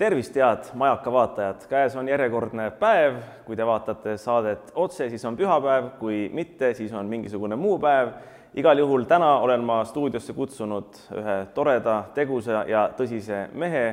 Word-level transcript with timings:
tervist, 0.00 0.36
head 0.36 0.70
Majaka 0.74 1.12
vaatajad, 1.12 1.64
käes 1.68 1.96
on 1.96 2.08
järjekordne 2.08 2.70
päev, 2.80 3.18
kui 3.44 3.56
te 3.56 3.66
vaatate 3.66 4.16
saadet 4.16 4.72
otse, 4.74 5.10
siis 5.12 5.24
on 5.28 5.36
pühapäev, 5.36 5.90
kui 6.00 6.22
mitte, 6.32 6.72
siis 6.74 6.92
on 6.96 7.10
mingisugune 7.10 7.56
muu 7.56 7.78
päev. 7.78 8.14
igal 8.54 8.78
juhul 8.78 9.04
täna 9.06 9.28
olen 9.44 9.60
ma 9.62 9.84
stuudiosse 9.84 10.32
kutsunud 10.32 10.96
ühe 11.20 11.36
toreda, 11.54 12.00
tegusa 12.14 12.64
ja 12.66 12.88
tõsise 12.96 13.44
mehe, 13.52 13.84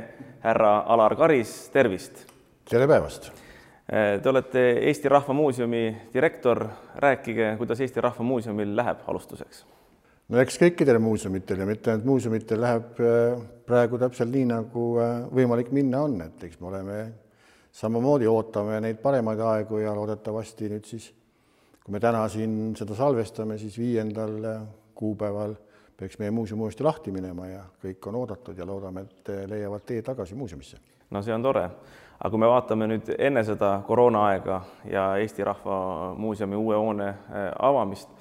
härra 0.41 0.79
Alar 0.87 1.15
Karis, 1.15 1.69
tervist! 1.75 2.25
tere 2.69 2.87
päevast! 2.87 3.31
Te 3.87 4.29
olete 4.29 4.69
Eesti 4.89 5.09
Rahva 5.09 5.33
Muuseumi 5.33 5.97
direktor, 6.13 6.67
rääkige, 6.95 7.55
kuidas 7.57 7.81
Eesti 7.81 8.01
Rahva 8.01 8.23
Muuseumil 8.23 8.75
läheb 8.75 9.03
alustuseks 9.07 9.65
no 10.27 10.41
eks 10.41 10.59
kõikidel 10.59 10.99
muuseumitel 11.03 11.61
ja 11.63 11.67
mitte 11.67 11.93
ainult 11.93 12.07
muuseumitel 12.07 12.59
läheb 12.61 12.99
äh, 12.99 13.37
praegu 13.67 13.99
täpselt 14.01 14.33
nii, 14.33 14.47
nagu 14.49 14.87
äh, 15.01 15.13
võimalik 15.33 15.71
minna 15.75 16.03
on, 16.07 16.17
et 16.25 16.43
eks 16.49 16.59
me 16.59 16.71
oleme 16.71 16.97
samamoodi 17.77 18.27
ootame 18.27 18.81
neid 18.83 18.99
paremaid 19.03 19.39
aegu 19.53 19.79
ja 19.83 19.93
loodetavasti 19.95 20.71
nüüd 20.73 20.89
siis, 20.89 21.11
kui 21.83 21.95
me 21.95 22.01
täna 22.03 22.25
siin 22.31 22.75
seda 22.77 22.97
salvestame, 22.97 23.59
siis 23.61 23.77
viiendal 23.79 24.35
äh, 24.43 24.59
kuupäeval 24.97 25.55
peaks 25.97 26.19
meie 26.21 26.33
muuseum 26.33 26.61
uuesti 26.65 26.85
lahti 26.85 27.13
minema 27.13 27.47
ja 27.47 27.63
kõik 27.81 28.09
on 28.09 28.19
oodatud 28.19 28.57
ja 28.57 28.67
loodame, 28.67 29.07
et 29.07 29.31
leiavad 29.49 29.85
tee 29.87 30.03
tagasi 30.05 30.35
muuseumisse. 30.37 30.77
no 31.09 31.23
see 31.23 31.33
on 31.33 31.45
tore, 31.45 31.63
aga 32.19 32.29
kui 32.29 32.41
me 32.43 32.51
vaatame 32.51 32.89
nüüd 32.91 33.09
enne 33.17 33.41
seda 33.47 33.77
koroonaaega 33.87 34.59
ja 34.91 35.07
Eesti 35.23 35.47
Rahva 35.47 36.13
Muuseumi 36.19 36.59
uue 36.59 36.75
hoone 36.75 37.13
avamist 37.63 38.16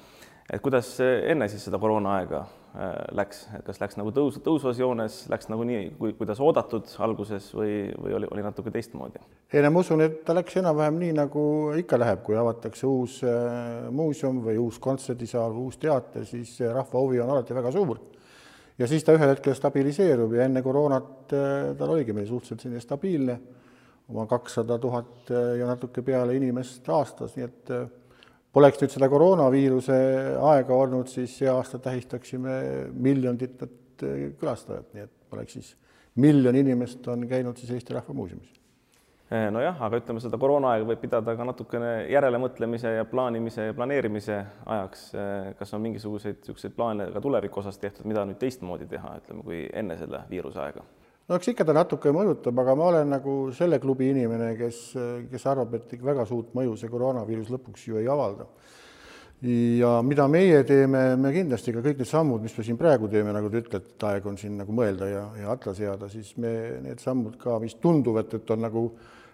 et 0.52 0.62
kuidas 0.62 0.92
enne 1.02 1.48
siis 1.50 1.64
seda 1.66 1.78
koroonaaega 1.82 2.40
äh, 2.40 2.92
läks, 3.18 3.42
et 3.56 3.64
kas 3.66 3.80
läks 3.82 3.98
nagu 3.98 4.12
tõus, 4.14 4.38
tõusvas 4.44 4.78
joones, 4.78 5.18
läks 5.32 5.50
nagu 5.50 5.66
nii, 5.66 5.88
kui, 5.98 6.12
kuidas 6.18 6.40
oodatud 6.42 6.92
alguses 7.02 7.48
või, 7.56 7.88
või 7.98 8.14
oli, 8.20 8.30
oli 8.34 8.44
natuke 8.46 8.70
teistmoodi? 8.74 9.22
ei 9.52 9.64
no 9.64 9.72
ma 9.74 9.82
usun, 9.82 10.04
et 10.06 10.20
ta 10.26 10.36
läks 10.36 10.58
enam-vähem 10.62 11.00
nii, 11.02 11.16
nagu 11.18 11.42
ikka 11.82 11.98
läheb, 11.98 12.22
kui 12.26 12.38
avatakse 12.38 12.86
uus 12.86 13.18
äh, 13.26 13.88
muuseum 13.90 14.38
või 14.44 14.58
uus 14.62 14.78
kontserdisaal 14.82 15.54
või 15.56 15.66
uus 15.70 15.80
teater, 15.82 16.26
siis 16.28 16.54
rahva 16.62 17.02
huvi 17.02 17.20
on 17.22 17.34
alati 17.34 17.56
väga 17.56 17.74
suur. 17.74 18.00
ja 18.78 18.86
siis 18.86 19.04
ta 19.04 19.18
ühel 19.18 19.34
hetkel 19.34 19.54
stabiliseerub 19.58 20.38
ja 20.38 20.46
enne 20.46 20.62
koroonat 20.62 21.34
äh, 21.34 21.74
tal 21.78 21.96
oligi 21.96 22.14
meil 22.14 22.30
suhteliselt 22.30 22.68
selline 22.68 22.86
stabiilne, 22.86 23.40
oma 24.06 24.28
kakssada 24.30 24.78
tuhat 24.78 25.30
ja 25.58 25.66
natuke 25.66 26.02
peale 26.06 26.36
inimest 26.38 26.86
aastas, 26.94 27.32
nii 27.34 27.42
et 27.42 27.70
poleks 28.56 28.80
nüüd 28.80 28.92
seda 28.94 29.08
koroonaviiruse 29.12 29.96
aega 30.40 30.76
olnud, 30.76 31.10
siis 31.12 31.34
see 31.42 31.48
aasta 31.52 31.80
tähistaksime 31.84 32.54
miljonit 32.92 33.66
eh, 33.66 34.30
külastajat, 34.40 34.94
nii 34.96 35.04
et 35.04 35.34
oleks 35.36 35.58
siis 35.58 35.74
miljon 36.16 36.56
inimest 36.56 37.04
on 37.12 37.26
käinud 37.28 37.58
siis 37.60 37.74
Eesti 37.76 37.96
Rahva 37.96 38.14
Muuseumis. 38.16 38.54
Eh, 39.26 39.48
nojah, 39.50 39.80
aga 39.82 39.98
ütleme, 40.00 40.22
seda 40.22 40.38
koroonaaega 40.40 40.86
võib 40.86 41.00
pidada 41.02 41.34
ka 41.36 41.44
natukene 41.44 41.90
järelemõtlemise 42.14 42.92
ja 42.94 43.04
plaanimise 43.10 43.68
ja 43.68 43.74
planeerimise 43.76 44.36
ajaks. 44.64 45.08
Eh, 45.18 45.48
kas 45.58 45.74
on 45.76 45.82
mingisuguseid 45.82 46.38
niisuguseid 46.40 46.76
plaane 46.78 47.10
ka 47.12 47.20
tuleviku 47.20 47.60
osas 47.60 47.80
tehtud, 47.82 48.06
mida 48.08 48.24
nüüd 48.24 48.38
teistmoodi 48.40 48.86
teha, 48.88 49.18
ütleme, 49.20 49.44
kui 49.44 49.64
enne 49.74 49.98
selle 50.00 50.22
viiruse 50.30 50.62
aega? 50.62 50.86
No 51.26 51.38
eks 51.38 51.50
ikka 51.52 51.66
ta 51.66 51.74
natuke 51.74 52.12
mõjutab, 52.14 52.58
aga 52.62 52.74
ma 52.78 52.90
olen 52.92 53.12
nagu 53.16 53.36
selle 53.56 53.80
klubi 53.82 54.10
inimene, 54.12 54.52
kes, 54.58 54.80
kes 55.30 55.46
arvab, 55.50 55.74
et 55.78 55.94
väga 56.02 56.26
suurt 56.28 56.54
mõju 56.56 56.76
see 56.78 56.90
koroonaviirus 56.92 57.50
lõpuks 57.54 57.86
ju 57.88 58.00
ei 58.02 58.10
avalda. 58.10 58.46
ja 59.42 59.90
mida 60.02 60.24
meie 60.32 60.62
teeme, 60.64 61.16
me 61.20 61.32
kindlasti 61.32 61.74
ka 61.74 61.82
kõik 61.84 61.98
need 62.00 62.08
sammud, 62.08 62.42
mis 62.42 62.56
me 62.56 62.64
siin 62.64 62.78
praegu 62.80 63.08
teeme, 63.12 63.34
nagu 63.36 63.50
te 63.50 63.60
ütlete, 63.60 63.92
et 63.92 64.06
aeg 64.08 64.26
on 64.26 64.38
siin 64.38 64.56
nagu 64.56 64.72
mõelda 64.72 65.10
ja, 65.10 65.24
ja 65.42 65.50
alla 65.52 65.74
seada, 65.74 66.08
siis 66.08 66.36
me 66.40 66.80
need 66.82 67.02
sammud 67.02 67.36
ka, 67.36 67.58
mis 67.60 67.74
tunduvad, 67.82 68.32
et 68.32 68.50
on 68.50 68.62
nagu 68.64 68.86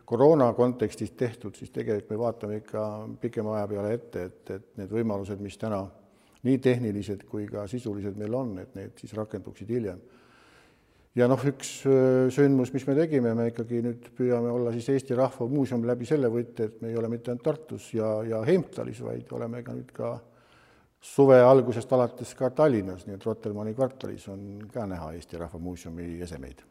koroona 0.05 0.49
kontekstis 0.57 1.13
tehtud, 1.15 1.55
siis 1.55 1.71
tegelikult 1.71 2.11
me 2.11 2.19
vaatame 2.19 2.57
ikka 2.65 2.87
pikema 3.21 3.55
aja 3.59 3.69
peale 3.69 3.93
ette, 3.95 4.25
et, 4.25 4.51
et 4.51 4.67
need 4.81 4.91
võimalused, 4.91 5.39
mis 5.45 5.61
täna 5.61 5.85
nii 6.43 6.59
tehnilised 6.59 7.23
kui 7.31 7.47
ka 7.47 7.69
sisulised 7.71 8.19
meil 8.19 8.35
on, 8.35 8.57
et 8.59 8.75
need 8.75 8.99
siis 8.99 9.15
rakenduksid 9.15 9.71
hiljem 9.71 10.01
ja 11.19 11.29
noh, 11.29 11.41
üks 11.49 11.71
sündmus, 12.33 12.73
mis 12.73 12.87
me 12.89 12.97
tegime, 12.97 13.35
me 13.37 13.51
ikkagi 13.51 13.83
nüüd 13.85 14.11
püüame 14.17 14.53
olla 14.53 14.73
siis 14.75 14.89
Eesti 14.95 15.17
Rahva 15.19 15.47
Muuseum 15.51 15.85
läbi 15.89 16.09
selle 16.09 16.31
võtte, 16.33 16.69
et 16.69 16.83
me 16.83 16.93
ei 16.93 16.99
ole 16.99 17.11
mitte 17.13 17.33
ainult 17.33 17.45
Tartus 17.45 17.91
ja, 17.97 18.15
ja 18.29 18.43
Heimtalis, 18.47 19.03
vaid 19.05 19.33
oleme 19.37 19.63
ka 19.67 19.77
nüüd 19.77 19.93
ka 19.97 20.13
suve 21.03 21.41
algusest 21.43 21.93
alates 21.93 22.33
ka 22.39 22.53
Tallinnas, 22.57 23.07
nii 23.07 23.19
et 23.19 23.25
Rotermanni 23.27 23.75
kvartalis 23.77 24.29
on 24.33 24.69
ka 24.73 24.87
näha 24.89 25.13
Eesti 25.17 25.41
Rahva 25.41 25.59
Muuseumi 25.59 26.15
esemeid. 26.23 26.63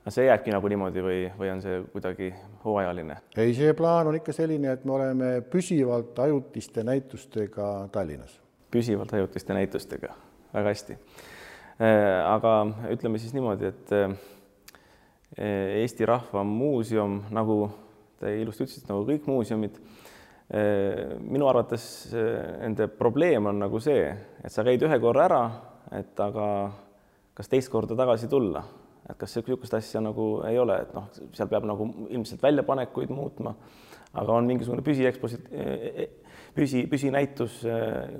aga 0.00 0.12
see 0.14 0.26
jääbki 0.26 0.52
nagu 0.52 0.68
niimoodi 0.68 1.02
või, 1.04 1.18
või 1.38 1.50
on 1.52 1.62
see 1.64 1.80
kuidagi 1.92 2.30
hooajaline? 2.64 3.16
ei, 3.36 3.54
see 3.56 3.74
plaan 3.74 4.12
on 4.12 4.20
ikka 4.20 4.36
selline, 4.36 4.76
et 4.76 4.84
me 4.84 4.94
oleme 5.00 5.32
püsivalt 5.50 6.18
ajutiste 6.18 6.84
näitustega 6.86 7.88
Tallinnas. 7.92 8.38
püsivalt 8.70 9.18
ajutiste 9.18 9.56
näitustega, 9.56 10.14
väga 10.54 10.74
hästi 10.76 10.98
aga 11.80 12.54
ütleme 12.92 13.18
siis 13.20 13.32
niimoodi, 13.32 13.70
et 13.70 13.92
äh, 13.96 14.12
Eesti 15.80 16.04
Rahva 16.04 16.42
Muuseum, 16.44 17.22
nagu 17.32 17.62
te 18.20 18.34
ilusti 18.36 18.66
ütlesite, 18.66 18.90
nagu 18.90 19.06
kõik 19.08 19.24
muuseumid, 19.30 19.78
äh, 20.52 21.16
minu 21.24 21.48
arvates 21.48 22.12
nende 22.12 22.90
probleem 22.92 23.48
on 23.48 23.62
nagu 23.64 23.80
see, 23.80 24.10
et 24.44 24.52
sa 24.52 24.66
käid 24.66 24.84
ühe 24.84 25.00
korra 25.00 25.24
ära, 25.30 25.40
et 25.96 26.20
aga 26.20 26.46
kas 27.34 27.48
teist 27.48 27.72
korda 27.72 27.96
tagasi 27.96 28.28
tulla, 28.28 28.66
et 29.08 29.16
kas 29.16 29.38
niisugust 29.40 29.80
asja 29.80 30.04
nagu 30.04 30.30
ei 30.50 30.60
ole, 30.60 30.82
et 30.84 30.92
noh, 30.92 31.08
seal 31.32 31.48
peab 31.48 31.64
nagu 31.64 31.88
ilmselt 32.10 32.44
väljapanekuid 32.44 33.14
muutma, 33.14 33.56
aga 34.20 34.36
on 34.36 34.52
mingisugune 34.52 34.84
püsieksposi-, 34.84 35.40
püsi, 36.52 36.84
püsinäitus, 36.90 37.62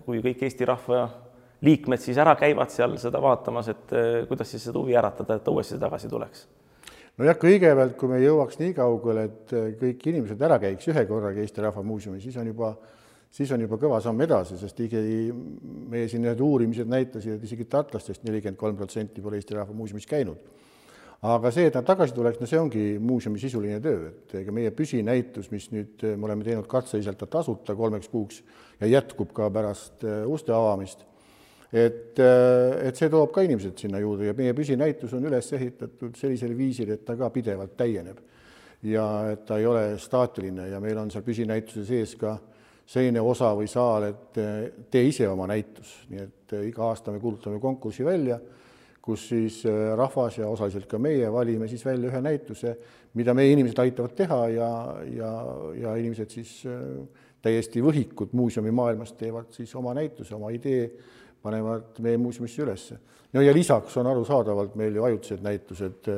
kui 0.06 0.24
kõik 0.24 0.48
Eesti 0.48 0.64
rahva 0.64 1.10
liikmed 1.64 2.00
siis 2.00 2.18
ära 2.20 2.34
käivad 2.40 2.72
seal 2.72 2.96
seda 3.00 3.20
vaatamas, 3.22 3.68
et 3.72 3.92
eh, 3.96 4.08
kuidas 4.28 4.50
siis 4.52 4.64
seda 4.68 4.80
huvi 4.80 4.96
äratada, 4.96 5.36
et 5.36 5.44
ta 5.44 5.52
uuesti 5.52 5.78
tagasi 5.80 6.08
tuleks? 6.08 6.46
nojah, 7.20 7.36
kõigepealt, 7.36 7.98
kui 8.00 8.08
me 8.08 8.20
jõuaks 8.22 8.56
nii 8.62 8.72
kaugele, 8.76 9.26
et 9.28 9.52
eh, 9.56 9.66
kõik 9.80 10.06
inimesed 10.12 10.40
ära 10.46 10.56
käiks 10.62 10.88
ühe 10.88 11.04
korraga 11.08 11.42
Eesti 11.42 11.64
Rahva 11.64 11.84
Muuseumis, 11.84 12.22
siis 12.24 12.38
on 12.40 12.48
juba, 12.48 12.70
siis 13.34 13.52
on 13.52 13.66
juba 13.66 13.76
kõva 13.80 14.00
samm 14.00 14.24
edasi, 14.24 14.56
sest 14.60 14.80
isegi 14.86 15.26
meie 15.90 16.08
siin 16.08 16.24
need 16.24 16.40
uurimised 16.40 16.88
näitasid, 16.88 17.36
et 17.36 17.44
isegi 17.44 17.68
tartlastest 17.68 18.24
nelikümmend 18.24 18.60
kolm 18.60 18.78
protsenti 18.78 19.20
pole 19.20 19.40
Eesti 19.40 19.58
Rahva 19.58 19.76
Muuseumis 19.76 20.08
käinud. 20.08 20.48
aga 21.20 21.50
see, 21.52 21.66
et 21.68 21.74
nad 21.76 21.84
tagasi 21.84 22.14
tuleks, 22.16 22.40
no 22.40 22.46
see 22.48 22.56
ongi 22.56 22.82
muuseumi 22.96 23.38
sisuline 23.38 23.76
töö, 23.84 24.08
et 24.08 24.34
ega 24.40 24.52
meie 24.56 24.70
püsinäitus, 24.72 25.50
mis 25.52 25.66
nüüd 25.74 26.00
me 26.16 26.24
oleme 26.24 26.46
teinud 26.46 26.64
katseliselt 26.64 27.20
tasuta 27.28 27.76
kolmeks 27.76 28.08
kuuks 28.08 28.40
ja 28.80 28.88
jätkub 28.88 29.34
ka 29.36 29.50
pärast 29.52 30.06
uste 30.24 30.56
avamist 30.56 31.04
et, 31.72 32.18
äh, 32.18 32.88
et 32.88 32.98
see 32.98 33.08
toob 33.10 33.30
ka 33.34 33.44
inimesed 33.46 33.78
sinna 33.78 34.00
juurde 34.02 34.26
ja 34.26 34.34
meie 34.36 34.54
püsinäitus 34.56 35.14
on 35.14 35.26
üles 35.28 35.52
ehitatud 35.54 36.16
sellisel 36.18 36.56
viisil, 36.58 36.90
et 36.96 37.04
ta 37.06 37.14
ka 37.18 37.30
pidevalt 37.30 37.76
täieneb. 37.78 38.18
ja 38.82 39.04
et 39.28 39.42
ta 39.44 39.58
ei 39.60 39.66
ole 39.68 39.98
staatiline 40.00 40.70
ja 40.70 40.78
meil 40.80 40.96
on 40.96 41.10
seal 41.12 41.22
püsinäituse 41.22 41.84
sees 41.84 42.14
ka 42.16 42.38
selline 42.88 43.20
osa 43.20 43.50
või 43.54 43.68
saal, 43.68 44.06
et 44.08 44.40
äh, 44.40 44.70
tee 44.90 45.04
ise 45.10 45.28
oma 45.28 45.46
näitus, 45.46 45.92
nii 46.10 46.22
et 46.24 46.54
äh, 46.56 46.64
iga 46.70 46.88
aasta 46.88 47.12
me 47.12 47.20
kuulutame 47.20 47.60
konkursi 47.60 48.04
välja, 48.04 48.40
kus 49.00 49.28
siis 49.28 49.62
rahvas 49.96 50.36
ja 50.38 50.48
osaliselt 50.48 50.86
ka 50.86 50.98
meie 51.00 51.30
valime 51.32 51.68
siis 51.68 51.84
välja 51.84 52.10
ühe 52.10 52.18
näituse, 52.20 52.74
mida 53.14 53.32
meie 53.34 53.54
inimesed 53.54 53.78
aitavad 53.80 54.12
teha 54.16 54.40
ja, 54.52 54.68
ja, 55.08 55.30
ja 55.80 55.94
inimesed 55.96 56.34
siis 56.34 56.50
täiesti 57.42 57.80
võhikud 57.80 58.34
muuseumimaailmast 58.36 59.16
teevad 59.16 59.48
siis 59.56 59.72
oma 59.74 59.94
näituse, 59.96 60.34
oma 60.36 60.52
idee 60.52 60.84
panevad 61.42 61.98
meie 62.04 62.18
muuseumisse 62.20 62.62
ülesse. 62.62 62.98
no 63.32 63.40
ja 63.40 63.54
lisaks 63.54 63.96
on 63.96 64.06
arusaadavalt 64.06 64.74
meil 64.76 64.96
ju 64.96 65.04
ajutised 65.04 65.42
näitused 65.42 66.08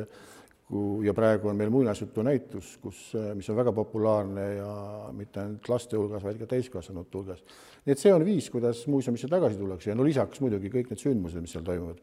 ja 1.04 1.12
praegu 1.14 1.50
on 1.50 1.56
meil 1.56 1.70
muinasjutunäitus, 1.70 2.76
kus, 2.80 3.00
mis 3.36 3.48
on 3.52 3.56
väga 3.58 3.72
populaarne 3.76 4.44
ja 4.54 4.74
mitte 5.12 5.42
ainult 5.42 5.69
laste 5.69 5.98
hulgas, 6.00 6.22
vaid 6.24 6.38
ka 6.40 6.48
täiskasvanute 6.48 7.19
hulgas. 7.19 7.42
nii 7.84 7.92
et 7.92 8.00
see 8.00 8.12
on 8.14 8.24
viis, 8.24 8.48
kuidas 8.50 8.86
muuseumisse 8.88 9.28
tagasi 9.28 9.58
tullakse 9.58 9.90
ja 9.90 9.96
no 9.98 10.06
lisaks 10.06 10.40
muidugi 10.40 10.70
kõik 10.72 10.92
need 10.92 11.02
sündmused, 11.02 11.44
mis 11.44 11.52
seal 11.52 11.66
toimuvad. 11.66 12.00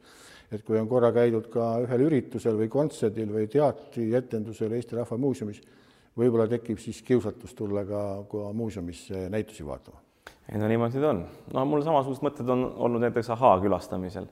et 0.51 0.65
kui 0.65 0.77
on 0.77 0.89
korra 0.89 1.11
käidud 1.15 1.49
ka 1.49 1.71
ühel 1.85 2.05
üritusel 2.09 2.59
või 2.59 2.69
kontserdil 2.69 3.33
või 3.33 3.47
teatrietendusel 3.49 4.75
Eesti 4.77 4.99
Rahva 4.99 5.17
Muuseumis, 5.17 5.61
võib-olla 6.17 6.47
tekib 6.51 6.77
siis 6.77 7.01
kiusatus 7.01 7.57
tulla 7.57 7.85
ka, 7.89 8.03
ka 8.29 8.53
muuseumisse 8.53 9.29
näitusi 9.33 9.65
vaatama 9.65 10.08
ei 10.49 10.57
no 10.57 10.69
niimoodi 10.69 11.01
ta 11.01 11.11
on. 11.13 11.23
no 11.53 11.65
mul 11.69 11.83
samasugused 11.85 12.25
mõtted 12.25 12.49
on 12.49 12.65
olnud 12.87 13.03
näiteks 13.05 13.29
ahaa 13.35 13.59
külastamisel, 13.61 14.25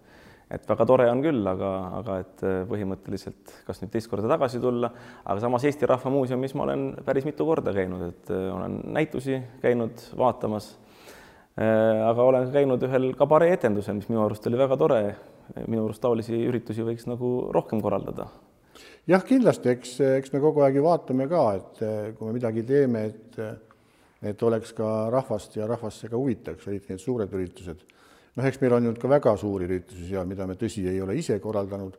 et 0.53 0.65
väga 0.69 0.87
tore 0.89 1.05
on 1.11 1.21
küll, 1.21 1.43
aga, 1.49 1.71
aga 1.99 2.17
et 2.23 2.43
äh, 2.47 2.57
põhimõtteliselt 2.69 3.53
kas 3.67 3.83
nüüd 3.83 3.93
teist 3.93 4.09
korda 4.11 4.31
tagasi 4.31 4.61
tulla, 4.63 4.89
aga 5.25 5.37
samas 5.43 5.67
Eesti 5.69 5.89
Rahva 5.89 6.13
Muuseumis 6.13 6.55
ma 6.57 6.65
olen 6.65 6.89
päris 7.05 7.27
mitu 7.27 7.45
korda 7.47 7.73
käinud, 7.75 8.07
et 8.09 8.33
äh, 8.33 8.47
olen 8.55 8.81
näitusi 8.97 9.41
käinud 9.61 10.07
vaatamas. 10.17 10.73
Äh, 11.57 12.01
aga 12.07 12.25
olen 12.25 12.49
käinud 12.53 12.83
ühel 12.87 13.11
kabareetendusel, 13.17 13.99
mis 13.99 14.09
minu 14.09 14.25
arust 14.25 14.45
oli 14.49 14.59
väga 14.59 14.77
tore. 14.77 15.01
minu 15.63 15.85
arust 15.85 16.01
taolisi 16.03 16.35
üritusi 16.43 16.83
võiks 16.83 17.05
nagu 17.07 17.47
rohkem 17.55 17.79
korraldada 17.79 18.25
jah, 19.07 19.21
kindlasti, 19.23 19.71
eks, 19.71 19.93
eks 20.17 20.33
me 20.33 20.41
kogu 20.43 20.59
aeg 20.65 20.75
ju 20.75 20.83
vaatame 20.83 21.23
ka, 21.31 21.43
et 21.55 21.79
kui 22.17 22.27
me 22.27 22.33
midagi 22.35 22.65
teeme, 22.67 23.05
et 23.07 23.37
et 24.21 24.43
oleks 24.43 24.73
ka 24.73 25.09
rahvast 25.13 25.55
ja 25.57 25.67
rahvast 25.67 26.01
see 26.01 26.09
ka 26.09 26.17
huvitaks, 26.17 26.67
eriti 26.67 26.93
need 26.93 27.01
suured 27.01 27.33
üritused. 27.33 27.83
noh, 28.37 28.45
eks 28.45 28.61
meil 28.61 28.77
on 28.77 28.87
nüüd 28.89 29.01
ka 29.01 29.09
väga 29.09 29.35
suuri 29.37 29.65
üritusi 29.65 30.09
seal, 30.11 30.25
mida 30.29 30.47
me 30.47 30.55
tõsi, 30.55 30.85
ei 30.89 31.01
ole 31.01 31.15
ise 31.17 31.39
korraldanud, 31.41 31.97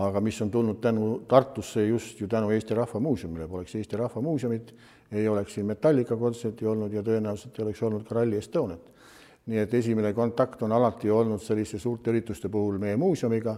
aga 0.00 0.20
mis 0.20 0.40
on 0.42 0.50
tulnud 0.50 0.80
tänu 0.80 1.22
Tartusse 1.28 1.86
just 1.86 2.20
ju 2.20 2.28
tänu 2.28 2.50
Eesti 2.50 2.74
Rahva 2.74 3.00
Muuseumile, 3.00 3.48
poleks 3.48 3.74
Eesti 3.74 3.96
Rahva 3.96 4.20
Muuseumit, 4.22 4.74
ei 5.12 5.28
oleks 5.28 5.54
siin 5.54 5.66
Metallica 5.66 6.16
kontserti 6.16 6.66
olnud 6.66 6.92
ja 6.92 7.02
tõenäoliselt 7.02 7.58
ei 7.58 7.64
oleks 7.64 7.82
olnud 7.82 8.06
ka 8.08 8.14
Rally 8.14 8.38
Estoniat. 8.38 8.86
nii 9.50 9.58
et 9.58 9.72
esimene 9.74 10.12
kontakt 10.14 10.62
on 10.62 10.72
alati 10.72 11.10
olnud 11.10 11.40
selliste 11.42 11.78
suurte 11.78 12.10
ürituste 12.10 12.48
puhul 12.48 12.76
meie 12.78 12.96
muuseumiga, 12.96 13.56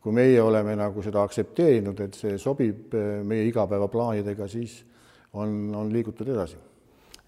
kui 0.00 0.12
meie 0.12 0.40
oleme 0.42 0.74
nagu 0.76 1.02
seda 1.02 1.22
aktsepteerinud, 1.22 2.00
et 2.00 2.14
see 2.14 2.38
sobib 2.38 2.94
eh, 2.94 3.20
meie 3.22 3.44
igapäevaplaanidega, 3.50 4.48
siis 4.48 4.80
on, 5.32 5.74
on 5.76 5.92
liigutud 5.92 6.28
edasi. 6.28 6.56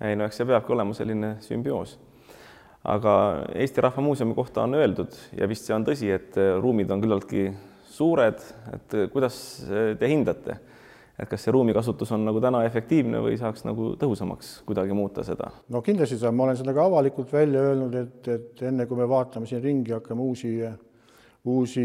Ei 0.01 0.17
no 0.17 0.27
eks 0.27 0.41
see 0.41 0.49
peabki 0.49 0.73
olema 0.73 0.97
selline 0.97 1.35
sümbioos. 1.45 1.99
aga 2.85 3.15
Eesti 3.55 3.81
Rahva 3.85 4.03
Muuseumi 4.03 4.35
kohta 4.35 4.63
on 4.65 4.75
öeldud 4.75 5.17
ja 5.37 5.49
vist 5.49 5.69
see 5.69 5.77
on 5.77 5.85
tõsi, 5.85 6.09
et 6.15 6.37
ruumid 6.61 6.91
on 6.91 7.03
küllaltki 7.03 7.51
suured, 7.91 8.41
et 8.73 8.99
kuidas 9.13 9.37
te 10.01 10.09
hindate 10.09 10.57
et 11.21 11.29
kas 11.29 11.43
see 11.45 11.53
ruumikasutus 11.53 12.13
on 12.17 12.25
nagu 12.25 12.41
täna 12.41 12.63
efektiivne 12.65 13.21
või 13.21 13.37
saaks 13.41 13.65
nagu 13.67 13.93
tõhusamaks 14.01 14.61
kuidagi 14.69 14.97
muuta 14.97 15.25
seda? 15.27 15.51
no 15.73 15.83
kindlasti 15.85 16.19
saab, 16.21 16.37
ma 16.37 16.47
olen 16.47 16.59
seda 16.59 16.75
ka 16.77 16.87
avalikult 16.89 17.33
välja 17.35 17.65
öelnud, 17.71 17.97
et, 18.01 18.29
et 18.33 18.63
enne 18.71 18.87
kui 18.89 18.99
me 18.99 19.09
vaatame 19.11 19.49
siin 19.49 19.63
ringi, 19.65 19.93
hakkame 19.99 20.25
uusi, 20.25 20.55
uusi 21.45 21.85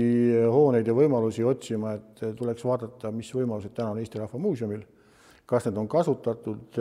hooneid 0.51 0.88
ja 0.88 0.95
võimalusi 0.95 1.44
otsima, 1.47 1.95
et 2.00 2.23
tuleks 2.38 2.63
vaadata, 2.67 3.12
mis 3.15 3.31
võimalused 3.35 3.75
täna 3.75 3.91
on 3.91 4.00
Eesti 4.03 4.21
Rahva 4.21 4.39
Muuseumil, 4.39 4.85
kas 5.45 5.68
need 5.68 5.77
on 5.77 5.88
kasutatud 5.88 6.80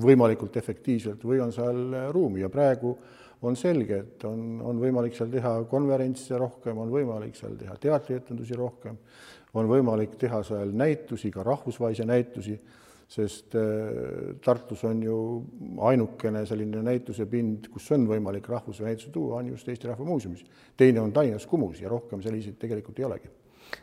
võimalikult 0.00 0.56
efektiivselt 0.56 1.24
või 1.28 1.42
on 1.44 1.52
seal 1.52 1.82
ruumi 2.14 2.40
ja 2.40 2.48
praegu 2.48 2.94
on 3.42 3.56
selge, 3.58 3.98
et 3.98 4.24
on, 4.24 4.62
on 4.64 4.78
võimalik 4.80 5.16
seal 5.18 5.28
teha 5.28 5.58
konverentse 5.68 6.38
rohkem, 6.38 6.78
on 6.78 6.92
võimalik 6.94 7.36
seal 7.36 7.58
teha 7.60 7.76
teatrietendusi 7.82 8.56
rohkem 8.56 8.96
on 9.58 9.68
võimalik 9.68 10.16
teha 10.20 10.40
seal 10.46 10.72
näitusi, 10.76 11.30
ka 11.32 11.44
rahvusvahelisi 11.46 12.06
näitusi, 12.08 12.56
sest 13.12 13.56
äh, 13.58 14.32
Tartus 14.44 14.84
on 14.88 15.02
ju 15.04 15.16
ainukene 15.84 16.46
selline 16.48 16.80
näitusepind, 16.86 17.68
kus 17.72 17.90
on 17.92 18.06
võimalik 18.08 18.48
rahvusvahelisi 18.48 18.88
näitusi 18.88 19.14
tuua, 19.14 19.42
on 19.42 19.52
just 19.52 19.68
Eesti 19.68 19.90
Rahva 19.90 20.06
Muuseumis. 20.08 20.44
teine 20.76 21.00
on 21.00 21.12
Tallinnas 21.12 21.46
Kumus 21.46 21.80
ja 21.80 21.92
rohkem 21.92 22.22
selliseid 22.22 22.56
tegelikult 22.58 22.98
ei 22.98 23.04
olegi. 23.04 23.32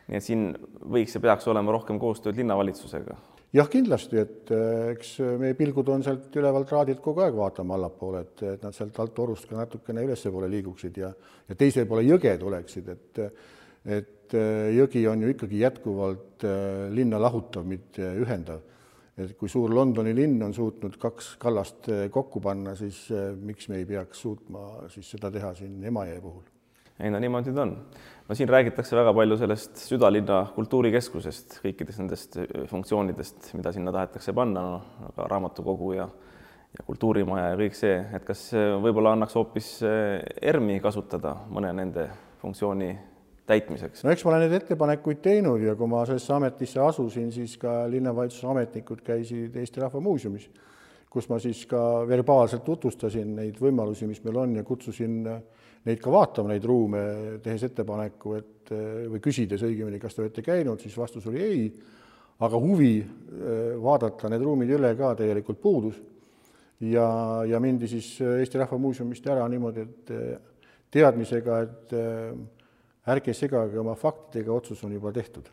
Nii 0.08 0.20
et 0.20 0.26
siin 0.26 0.46
võiks 0.92 1.16
ja 1.16 1.22
peaks 1.24 1.48
olema 1.50 1.74
rohkem 1.76 1.98
koostööd 2.02 2.38
linnavalitsusega? 2.40 3.18
jah, 3.56 3.70
kindlasti, 3.70 4.20
et 4.22 4.52
äh, 4.54 4.92
eks 4.94 5.16
meie 5.40 5.56
pilgud 5.58 5.88
on 5.90 6.06
sealt 6.06 6.36
ülevalt 6.36 6.70
raadilt 6.76 7.02
kogu 7.04 7.24
aeg 7.24 7.36
vaatama 7.36 7.78
allapoole, 7.78 8.26
et, 8.26 8.46
et 8.56 8.62
nad 8.66 8.76
sealt 8.76 8.98
alt 9.02 9.18
orust 9.24 9.50
ka 9.50 9.58
natukene 9.58 10.06
ülespoole 10.06 10.50
liiguksid 10.50 11.02
ja, 11.02 11.12
ja 11.48 11.58
teisel 11.58 11.88
poole 11.90 12.06
jõge 12.06 12.36
tuleksid, 12.38 12.94
et 12.96 13.26
et 13.80 14.16
Äh, 14.36 14.70
jõgi 14.76 15.02
on 15.10 15.24
ju 15.24 15.30
ikkagi 15.32 15.62
jätkuvalt 15.64 16.44
linna 16.94 17.18
lahutav, 17.20 17.66
mitte 17.66 18.12
ühendav. 18.22 18.62
et 19.20 19.34
kui 19.36 19.50
suur 19.52 19.68
Londoni 19.74 20.14
linn 20.16 20.40
on 20.42 20.54
suutnud 20.54 20.96
kaks 20.96 21.34
kallast 21.36 21.90
kokku 22.10 22.40
panna, 22.40 22.74
siis 22.74 23.10
miks 23.42 23.68
me 23.68 23.76
ei 23.76 23.84
peaks 23.84 24.22
suutma 24.22 24.88
siis 24.88 25.10
seda 25.10 25.30
teha 25.30 25.52
siin 25.54 25.82
Emajõe 25.84 26.20
puhul? 26.22 26.46
Ei 27.00 27.10
no 27.10 27.20
niimoodi 27.22 27.54
ta 27.54 27.62
on. 27.62 27.76
no 28.28 28.34
siin 28.38 28.48
räägitakse 28.48 28.96
väga 28.96 29.14
palju 29.14 29.38
sellest 29.40 29.84
südalinna 29.84 30.40
kultuurikeskusest, 30.54 31.60
kõikidest 31.64 32.02
nendest 32.02 32.40
funktsioonidest, 32.70 33.52
mida 33.58 33.72
sinna 33.72 33.92
tahetakse 33.94 34.34
panna, 34.36 34.66
noh, 34.76 35.08
aga 35.12 35.30
raamatukogu 35.34 35.94
ja 35.98 36.08
ja 36.70 36.84
kultuurimaja 36.86 37.48
ja 37.50 37.58
kõik 37.58 37.74
see, 37.74 37.96
et 38.14 38.24
kas 38.26 38.44
võib-olla 38.54 39.16
annaks 39.16 39.34
hoopis 39.34 39.70
ERM-i 39.82 40.78
kasutada 40.82 41.32
mõne 41.50 41.72
nende 41.74 42.04
funktsiooni 42.42 42.92
täitmiseks? 43.50 44.04
no 44.04 44.12
eks 44.14 44.24
ma 44.24 44.32
olen 44.32 44.44
neid 44.46 44.56
ettepanekuid 44.60 45.22
teinud 45.24 45.64
ja 45.64 45.74
kui 45.78 45.90
ma 45.90 46.04
sellesse 46.06 46.34
ametisse 46.36 46.82
asusin, 46.84 47.32
siis 47.34 47.56
ka 47.60 47.82
linnavalitsuse 47.90 48.46
ametnikud 48.52 49.02
käisid 49.06 49.56
Eesti 49.58 49.82
Rahva 49.82 50.02
Muuseumis, 50.04 50.46
kus 51.10 51.26
ma 51.30 51.40
siis 51.42 51.64
ka 51.70 52.04
verbaalselt 52.06 52.62
tutvustasin 52.64 53.34
neid 53.40 53.58
võimalusi, 53.60 54.06
mis 54.06 54.20
meil 54.24 54.38
on 54.44 54.54
ja 54.60 54.66
kutsusin 54.66 55.16
neid 55.86 56.02
ka 56.02 56.12
vaatama, 56.12 56.52
neid 56.52 56.66
ruume, 56.68 57.00
tehes 57.42 57.64
ettepaneku, 57.66 58.34
et 58.38 58.72
või 59.10 59.22
küsides 59.24 59.64
õigemini, 59.66 59.98
kas 59.98 60.14
te 60.14 60.22
olete 60.22 60.44
käinud, 60.46 60.78
siis 60.82 60.94
vastus 60.98 61.26
oli 61.26 61.42
ei, 61.42 61.64
aga 62.46 62.60
huvi 62.62 62.92
eh, 63.00 63.74
vaadata 63.80 64.30
need 64.30 64.44
ruumid 64.46 64.70
üle 64.76 64.92
ka 64.98 65.14
tegelikult 65.18 65.60
puudus. 65.60 65.98
ja, 66.80 67.08
ja 67.46 67.60
mindi 67.60 67.88
siis 67.88 68.14
Eesti 68.20 68.58
Rahva 68.58 68.78
Muuseumist 68.78 69.26
ära 69.26 69.48
niimoodi, 69.48 69.80
et 69.80 70.14
teadmisega, 70.90 71.58
et 71.66 71.92
ärge 73.10 73.34
segage 73.34 73.78
oma 73.80 73.94
faktidega, 73.98 74.52
otsus 74.52 74.84
on 74.84 74.92
juba 74.92 75.12
tehtud. 75.12 75.50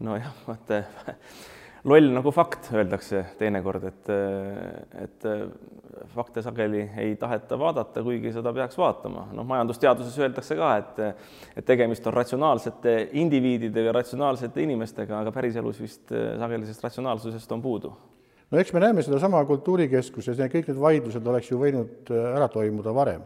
nojah, 0.00 0.32
vaata 0.46 0.82
loll 1.86 2.10
nagu 2.10 2.32
fakt, 2.34 2.70
öeldakse 2.74 3.22
teinekord, 3.38 3.84
et, 3.86 4.08
et 5.04 5.26
fakte 6.14 6.42
sageli 6.42 6.82
ei 6.98 7.14
taheta 7.20 7.58
vaadata, 7.60 8.02
kuigi 8.02 8.32
seda 8.34 8.52
peaks 8.56 8.78
vaatama. 8.78 9.28
noh, 9.36 9.46
majandusteaduses 9.46 10.18
öeldakse 10.18 10.58
ka, 10.58 10.72
et, 10.82 11.00
et 11.56 11.66
tegemist 11.66 12.06
on 12.06 12.16
ratsionaalsete 12.16 12.96
indiviididega, 13.22 13.94
ratsionaalsete 14.00 14.66
inimestega, 14.66 15.22
aga 15.22 15.32
päriselus 15.32 15.80
vist 15.82 16.12
sageli 16.12 16.66
sellest 16.66 16.84
ratsionaalsusest 16.88 17.56
on 17.56 17.62
puudu. 17.62 17.94
no 18.50 18.58
eks 18.58 18.72
me 18.72 18.82
näeme 18.82 19.02
sedasama 19.02 19.44
Kultuurikeskuses 19.44 20.38
ja 20.38 20.50
kõik 20.50 20.70
need 20.70 20.82
vaidlused 20.82 21.26
oleks 21.26 21.50
ju 21.50 21.62
võinud 21.62 22.14
ära 22.34 22.48
toimuda 22.48 22.94
varem 22.94 23.24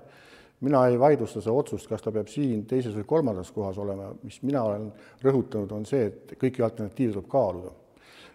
mina 0.60 0.86
ei 0.88 0.98
vaidlusta 1.00 1.40
seda 1.40 1.54
otsust, 1.56 1.88
kas 1.88 2.02
ta 2.04 2.12
peab 2.12 2.28
siin 2.28 2.66
teises 2.68 2.92
või 2.92 3.06
kolmandas 3.08 3.50
kohas 3.52 3.78
olema, 3.80 4.10
mis 4.22 4.42
mina 4.44 4.62
olen 4.68 4.90
rõhutanud, 5.24 5.72
on 5.72 5.86
see, 5.88 6.10
et 6.10 6.34
kõiki 6.40 6.64
alternatiive 6.64 7.16
tuleb 7.16 7.30
kaaluda. 7.32 7.72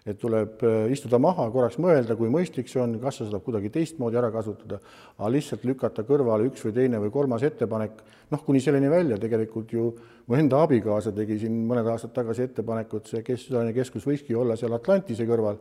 Et 0.05 0.19
tuleb 0.21 0.61
äh, 0.61 0.91
istuda 0.93 1.17
maha, 1.21 1.47
korraks 1.53 1.79
mõelda, 1.81 2.13
kui 2.17 2.29
mõistlik 2.29 2.69
see 2.69 2.81
on, 2.83 2.93
kas 3.01 3.17
seda 3.19 3.31
saab 3.31 3.45
kuidagi 3.47 3.71
teistmoodi 3.73 4.19
ära 4.19 4.29
kasutada, 4.33 4.77
aga 5.17 5.31
lihtsalt 5.33 5.65
lükata 5.65 6.05
kõrvale 6.05 6.45
üks 6.51 6.61
või 6.67 6.75
teine 6.75 7.01
või 7.01 7.13
kolmas 7.13 7.45
ettepanek, 7.47 8.03
noh, 8.29 8.43
kuni 8.45 8.61
selleni 8.61 8.91
välja. 8.91 9.17
Tegelikult 9.21 9.73
ju 9.73 9.89
mu 10.29 10.37
enda 10.37 10.61
abikaasa 10.61 11.13
tegi 11.15 11.39
siin 11.41 11.57
mõned 11.69 11.89
aastad 11.89 12.13
tagasi 12.13 12.45
ettepaneku, 12.45 13.01
et 13.01 13.11
see 13.11 13.25
keskkonna 13.25 13.73
keskus 13.73 14.05
võikski 14.05 14.37
olla 14.37 14.57
seal 14.59 14.77
Atlantise 14.77 15.25
kõrval, 15.25 15.57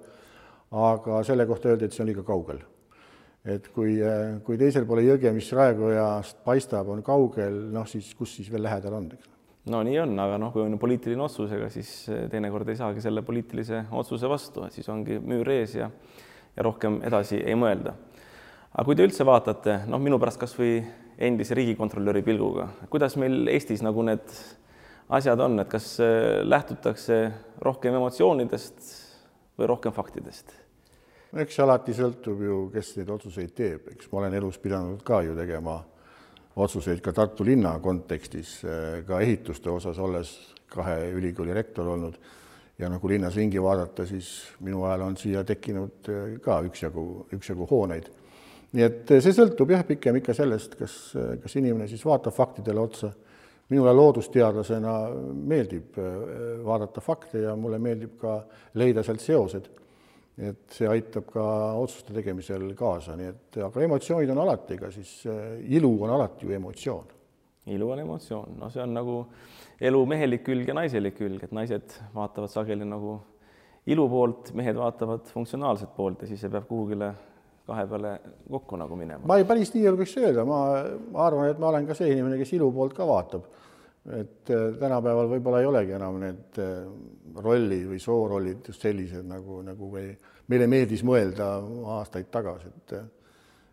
aga 0.84 1.24
selle 1.24 1.48
kohta 1.48 1.72
öeldi, 1.72 1.88
et 1.88 1.96
see 1.96 2.04
on 2.04 2.12
liiga 2.12 2.24
kaugel. 2.26 2.60
Et 3.44 3.66
kui, 3.72 3.96
kui 4.44 4.56
teisel 4.60 4.86
poole 4.88 5.04
jõge, 5.04 5.32
mis 5.36 5.50
Raekojast 5.52 6.44
paistab, 6.44 6.88
on 6.92 7.04
kaugel, 7.04 7.64
noh 7.72 7.88
siis 7.88 8.12
kus 8.16 8.36
siis 8.38 8.52
veel 8.52 8.64
lähedal 8.64 9.00
on, 9.00 9.10
eks. 9.16 9.33
No 9.72 9.80
nii 9.86 9.98
on, 10.02 10.18
aga 10.20 10.38
noh, 10.40 10.52
kui 10.52 10.64
on 10.64 10.78
poliitiline 10.80 11.24
otsus, 11.24 11.52
ega 11.56 11.70
siis 11.72 11.90
teinekord 12.30 12.68
ei 12.68 12.78
saagi 12.80 13.04
selle 13.04 13.22
poliitilise 13.24 13.84
otsuse 13.96 14.28
vastu, 14.30 14.66
siis 14.74 14.88
ongi 14.92 15.20
müür 15.22 15.50
ees 15.56 15.78
ja 15.78 15.90
ja 16.54 16.62
rohkem 16.62 17.00
edasi 17.02 17.40
ei 17.42 17.56
mõelda. 17.58 17.94
aga 18.74 18.84
kui 18.86 18.96
te 18.98 19.06
üldse 19.06 19.26
vaatate, 19.26 19.80
noh, 19.90 20.02
minu 20.02 20.18
pärast 20.22 20.40
kas 20.42 20.54
või 20.58 20.76
endise 21.18 21.54
riigikontrolöri 21.54 22.22
pilguga, 22.26 22.68
kuidas 22.90 23.16
meil 23.16 23.48
Eestis 23.48 23.82
nagu 23.82 24.02
need 24.02 24.34
asjad 25.14 25.40
on, 25.40 25.58
et 25.62 25.70
kas 25.70 25.96
lähtutakse 26.42 27.18
rohkem 27.62 27.94
emotsioonidest 27.94 28.92
või 29.58 29.70
rohkem 29.70 29.94
faktidest 29.94 30.54
eks 31.42 31.58
alati 31.64 31.94
sõltub 31.96 32.42
ju, 32.46 32.58
kes 32.70 32.92
neid 32.98 33.10
otsuseid 33.10 33.54
teeb, 33.58 33.88
eks 33.94 34.10
ma 34.12 34.20
olen 34.22 34.36
elus 34.38 34.58
pidanud 34.62 35.02
ka 35.06 35.20
ju 35.26 35.34
tegema 35.34 35.80
otsuseid 36.56 37.00
ka 37.02 37.12
Tartu 37.12 37.44
linna 37.44 37.74
kontekstis, 37.82 38.60
ka 39.06 39.20
ehituste 39.20 39.70
osas, 39.70 39.98
olles 39.98 40.32
kahe 40.70 41.10
ülikooli 41.14 41.54
rektor 41.54 41.88
olnud 41.88 42.18
ja 42.78 42.90
nagu 42.90 43.08
linnas 43.08 43.36
ringi 43.38 43.62
vaadata, 43.62 44.06
siis 44.06 44.30
minu 44.66 44.84
ajal 44.88 45.06
on 45.06 45.16
siia 45.18 45.44
tekkinud 45.46 46.10
ka 46.42 46.60
üksjagu, 46.66 47.04
üksjagu 47.34 47.66
hooneid. 47.70 48.10
nii 48.74 48.82
et 48.82 49.12
see 49.22 49.34
sõltub 49.34 49.70
jah, 49.70 49.84
pigem 49.86 50.18
ikka 50.18 50.34
sellest, 50.34 50.74
kas, 50.78 50.96
kas 51.42 51.54
inimene 51.60 51.86
siis 51.90 52.02
vaatab 52.04 52.34
faktidele 52.34 52.80
otsa. 52.80 53.12
minule 53.68 53.92
loodusteadlasena 53.94 54.94
meeldib 55.34 55.96
vaadata 56.64 57.00
fakte 57.00 57.38
ja 57.38 57.56
mulle 57.56 57.78
meeldib 57.78 58.18
ka 58.20 58.44
leida 58.74 59.02
sealt 59.02 59.20
seosed 59.20 59.70
et 60.34 60.74
see 60.74 60.88
aitab 60.90 61.28
ka 61.30 61.42
otsuste 61.78 62.14
tegemisel 62.16 62.66
kaasa, 62.78 63.14
nii 63.18 63.28
et 63.30 63.58
aga 63.62 63.84
emotsioonid 63.86 64.32
on 64.34 64.40
alati, 64.42 64.78
ega 64.78 64.90
siis 64.94 65.20
äh, 65.30 65.60
ilu 65.76 65.92
on 66.02 66.14
alati 66.16 66.48
ju 66.48 66.56
emotsioon. 66.56 67.12
ilu 67.74 67.90
on 67.90 68.00
emotsioon, 68.02 68.56
no 68.60 68.70
see 68.70 68.82
on 68.82 68.92
nagu 68.92 69.20
elu 69.80 70.00
mehelik 70.06 70.42
külg 70.44 70.68
ja 70.68 70.74
naiselik 70.76 71.16
külg, 71.16 71.44
et 71.46 71.54
naised 71.54 71.94
vaatavad 72.14 72.50
sageli 72.50 72.84
nagu 72.88 73.20
ilu 73.86 74.08
poolt, 74.08 74.50
mehed 74.56 74.76
vaatavad 74.76 75.30
funktsionaalset 75.30 75.94
poolt 75.96 76.24
ja 76.24 76.28
siis 76.28 76.42
see 76.42 76.52
peab 76.52 76.66
kuhugile 76.68 77.12
kahe 77.64 77.86
peale 77.88 78.16
kokku 78.50 78.76
nagu 78.80 78.96
minema. 78.96 79.24
ma 79.24 79.38
ei, 79.40 79.46
päris 79.48 79.72
nii 79.74 79.86
julgeks 79.86 80.16
öelda, 80.20 80.44
ma 80.48 80.58
arvan, 81.26 81.52
et 81.52 81.62
ma 81.62 81.70
olen 81.70 81.86
ka 81.88 81.96
see 81.96 82.10
inimene, 82.12 82.36
kes 82.40 82.56
ilu 82.58 82.72
poolt 82.74 82.96
ka 82.96 83.06
vaatab 83.08 83.46
et 84.12 84.50
tänapäeval 84.80 85.30
võib-olla 85.30 85.62
ei 85.62 85.66
olegi 85.68 85.94
enam 85.96 86.18
need 86.20 86.58
rolli 87.40 87.80
või 87.88 88.00
soorollid 88.02 88.68
just 88.68 88.84
sellised 88.84 89.24
nagu, 89.26 89.62
nagu 89.64 89.90
või 89.90 90.10
meile 90.52 90.66
meeldis 90.68 91.04
mõelda 91.06 91.54
aastaid 91.96 92.28
tagasi, 92.32 92.68
et 92.68 92.96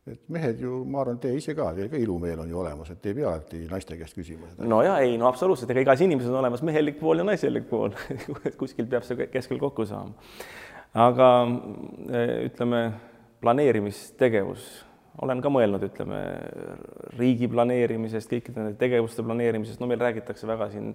et 0.09 0.21
mehed 0.33 0.61
ju, 0.63 0.79
ma 0.89 1.03
arvan, 1.03 1.19
teie 1.21 1.37
ise 1.37 1.53
ka, 1.57 1.67
teil 1.77 1.89
ka 1.91 1.99
ilumeel 2.01 2.39
on 2.41 2.49
ju 2.49 2.57
olemas, 2.57 2.89
et 2.89 3.05
ei 3.05 3.13
pea 3.19 3.27
alati 3.29 3.59
naiste 3.69 3.97
käest 3.99 4.17
küsima 4.17 4.49
seda. 4.49 4.65
no 4.69 4.81
ja 4.85 4.95
ei, 5.03 5.13
no 5.21 5.27
absoluutselt, 5.29 5.69
ega 5.73 5.83
igas 5.85 6.01
inimeses 6.01 6.31
on 6.31 6.39
olemas 6.39 6.63
mehelik 6.65 6.97
pool 6.99 7.21
ja 7.21 7.25
naiselik 7.27 7.67
pool 7.69 7.93
kuskilt 8.61 8.89
peab 8.89 9.05
see 9.05 9.27
keskel 9.29 9.61
kokku 9.61 9.85
saama. 9.85 10.15
aga 11.05 11.27
ütleme, 12.47 12.81
planeerimistegevus, 13.45 14.71
olen 15.19 15.41
ka 15.43 15.51
mõelnud, 15.51 15.83
ütleme 15.83 16.19
riigi 17.19 17.49
planeerimisest, 17.51 18.31
kõikide 18.31 18.61
nende 18.61 18.79
tegevuste 18.79 19.25
planeerimisest, 19.25 19.81
no 19.81 19.89
meil 19.91 19.99
räägitakse 19.99 20.47
väga 20.47 20.69
siin 20.71 20.93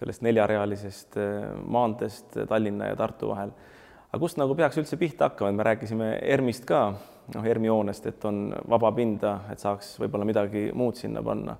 sellest 0.00 0.24
neljarealisest 0.24 1.18
maanteest 1.68 2.40
Tallinna 2.48 2.88
ja 2.88 2.96
Tartu 2.96 3.28
vahel. 3.34 3.52
aga 4.10 4.20
kust 4.20 4.40
nagu 4.40 4.56
peaks 4.56 4.80
üldse 4.80 4.96
pihta 4.96 5.28
hakkama, 5.28 5.50
et 5.50 5.56
me 5.56 5.66
rääkisime 5.68 6.12
ERM-ist 6.22 6.64
ka 6.66 6.80
noh, 7.34 7.46
ERMi 7.46 7.70
hoonest, 7.70 8.06
et 8.10 8.24
on 8.24 8.48
vaba 8.68 8.90
pinda, 8.96 9.40
et 9.52 9.62
saaks 9.62 9.94
võib-olla 10.00 10.26
midagi 10.28 10.70
muud 10.74 10.98
sinna 10.98 11.22
panna. 11.22 11.56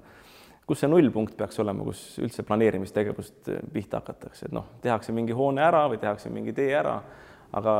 kus 0.71 0.85
see 0.85 0.89
nullpunkt 0.89 1.35
peaks 1.35 1.59
olema, 1.59 1.83
kus 1.83 2.01
üldse 2.23 2.45
planeerimistegevust 2.47 3.49
pihta 3.75 3.99
hakatakse, 3.99 4.47
et 4.47 4.53
noh, 4.55 4.69
tehakse 4.83 5.13
mingi 5.13 5.35
hoone 5.35 5.63
ära 5.67 5.81
või 5.91 5.99
tehakse 5.99 6.31
mingi 6.31 6.53
tee 6.55 6.71
ära, 6.79 7.01
aga 7.59 7.75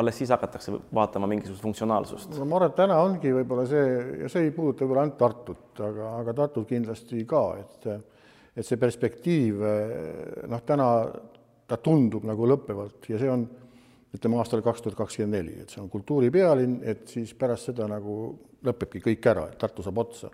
alles 0.00 0.16
siis 0.18 0.32
hakatakse 0.34 0.74
vaatama 0.94 1.28
mingisugust 1.30 1.62
funktsionaalsust. 1.62 2.32
no 2.34 2.48
ma 2.48 2.58
arvan, 2.58 2.72
et 2.72 2.78
täna 2.80 2.98
ongi 3.04 3.32
võib-olla 3.36 3.66
see 3.70 3.84
ja 4.24 4.30
see 4.32 4.48
ei 4.48 4.54
puuduta 4.54 4.84
võib-olla 4.84 5.06
ainult 5.06 5.18
Tartut, 5.20 5.82
aga, 5.86 6.12
aga 6.24 6.34
Tartut 6.42 6.68
kindlasti 6.68 7.24
ka, 7.28 7.44
et 7.62 7.90
et 8.58 8.66
see 8.66 8.80
perspektiiv 8.80 9.60
noh, 10.50 10.62
täna 10.66 10.88
ta 11.68 11.76
tundub 11.78 12.24
nagu 12.26 12.48
lõppevalt 12.48 13.06
ja 13.12 13.20
see 13.20 13.30
on 13.30 13.46
ütleme 14.16 14.38
aastal 14.40 14.62
kaks 14.64 14.82
tuhat 14.82 14.96
kakskümmend 14.98 15.36
neli, 15.36 15.56
et 15.62 15.72
see 15.72 15.82
on 15.82 15.90
kultuuripealinn, 15.92 16.78
et 16.88 17.04
siis 17.10 17.34
pärast 17.38 17.70
seda 17.70 17.88
nagu 17.90 18.14
lõpebki 18.64 19.02
kõik 19.04 19.28
ära, 19.30 19.48
et 19.52 19.58
Tartu 19.60 19.84
saab 19.84 20.00
otsa. 20.04 20.30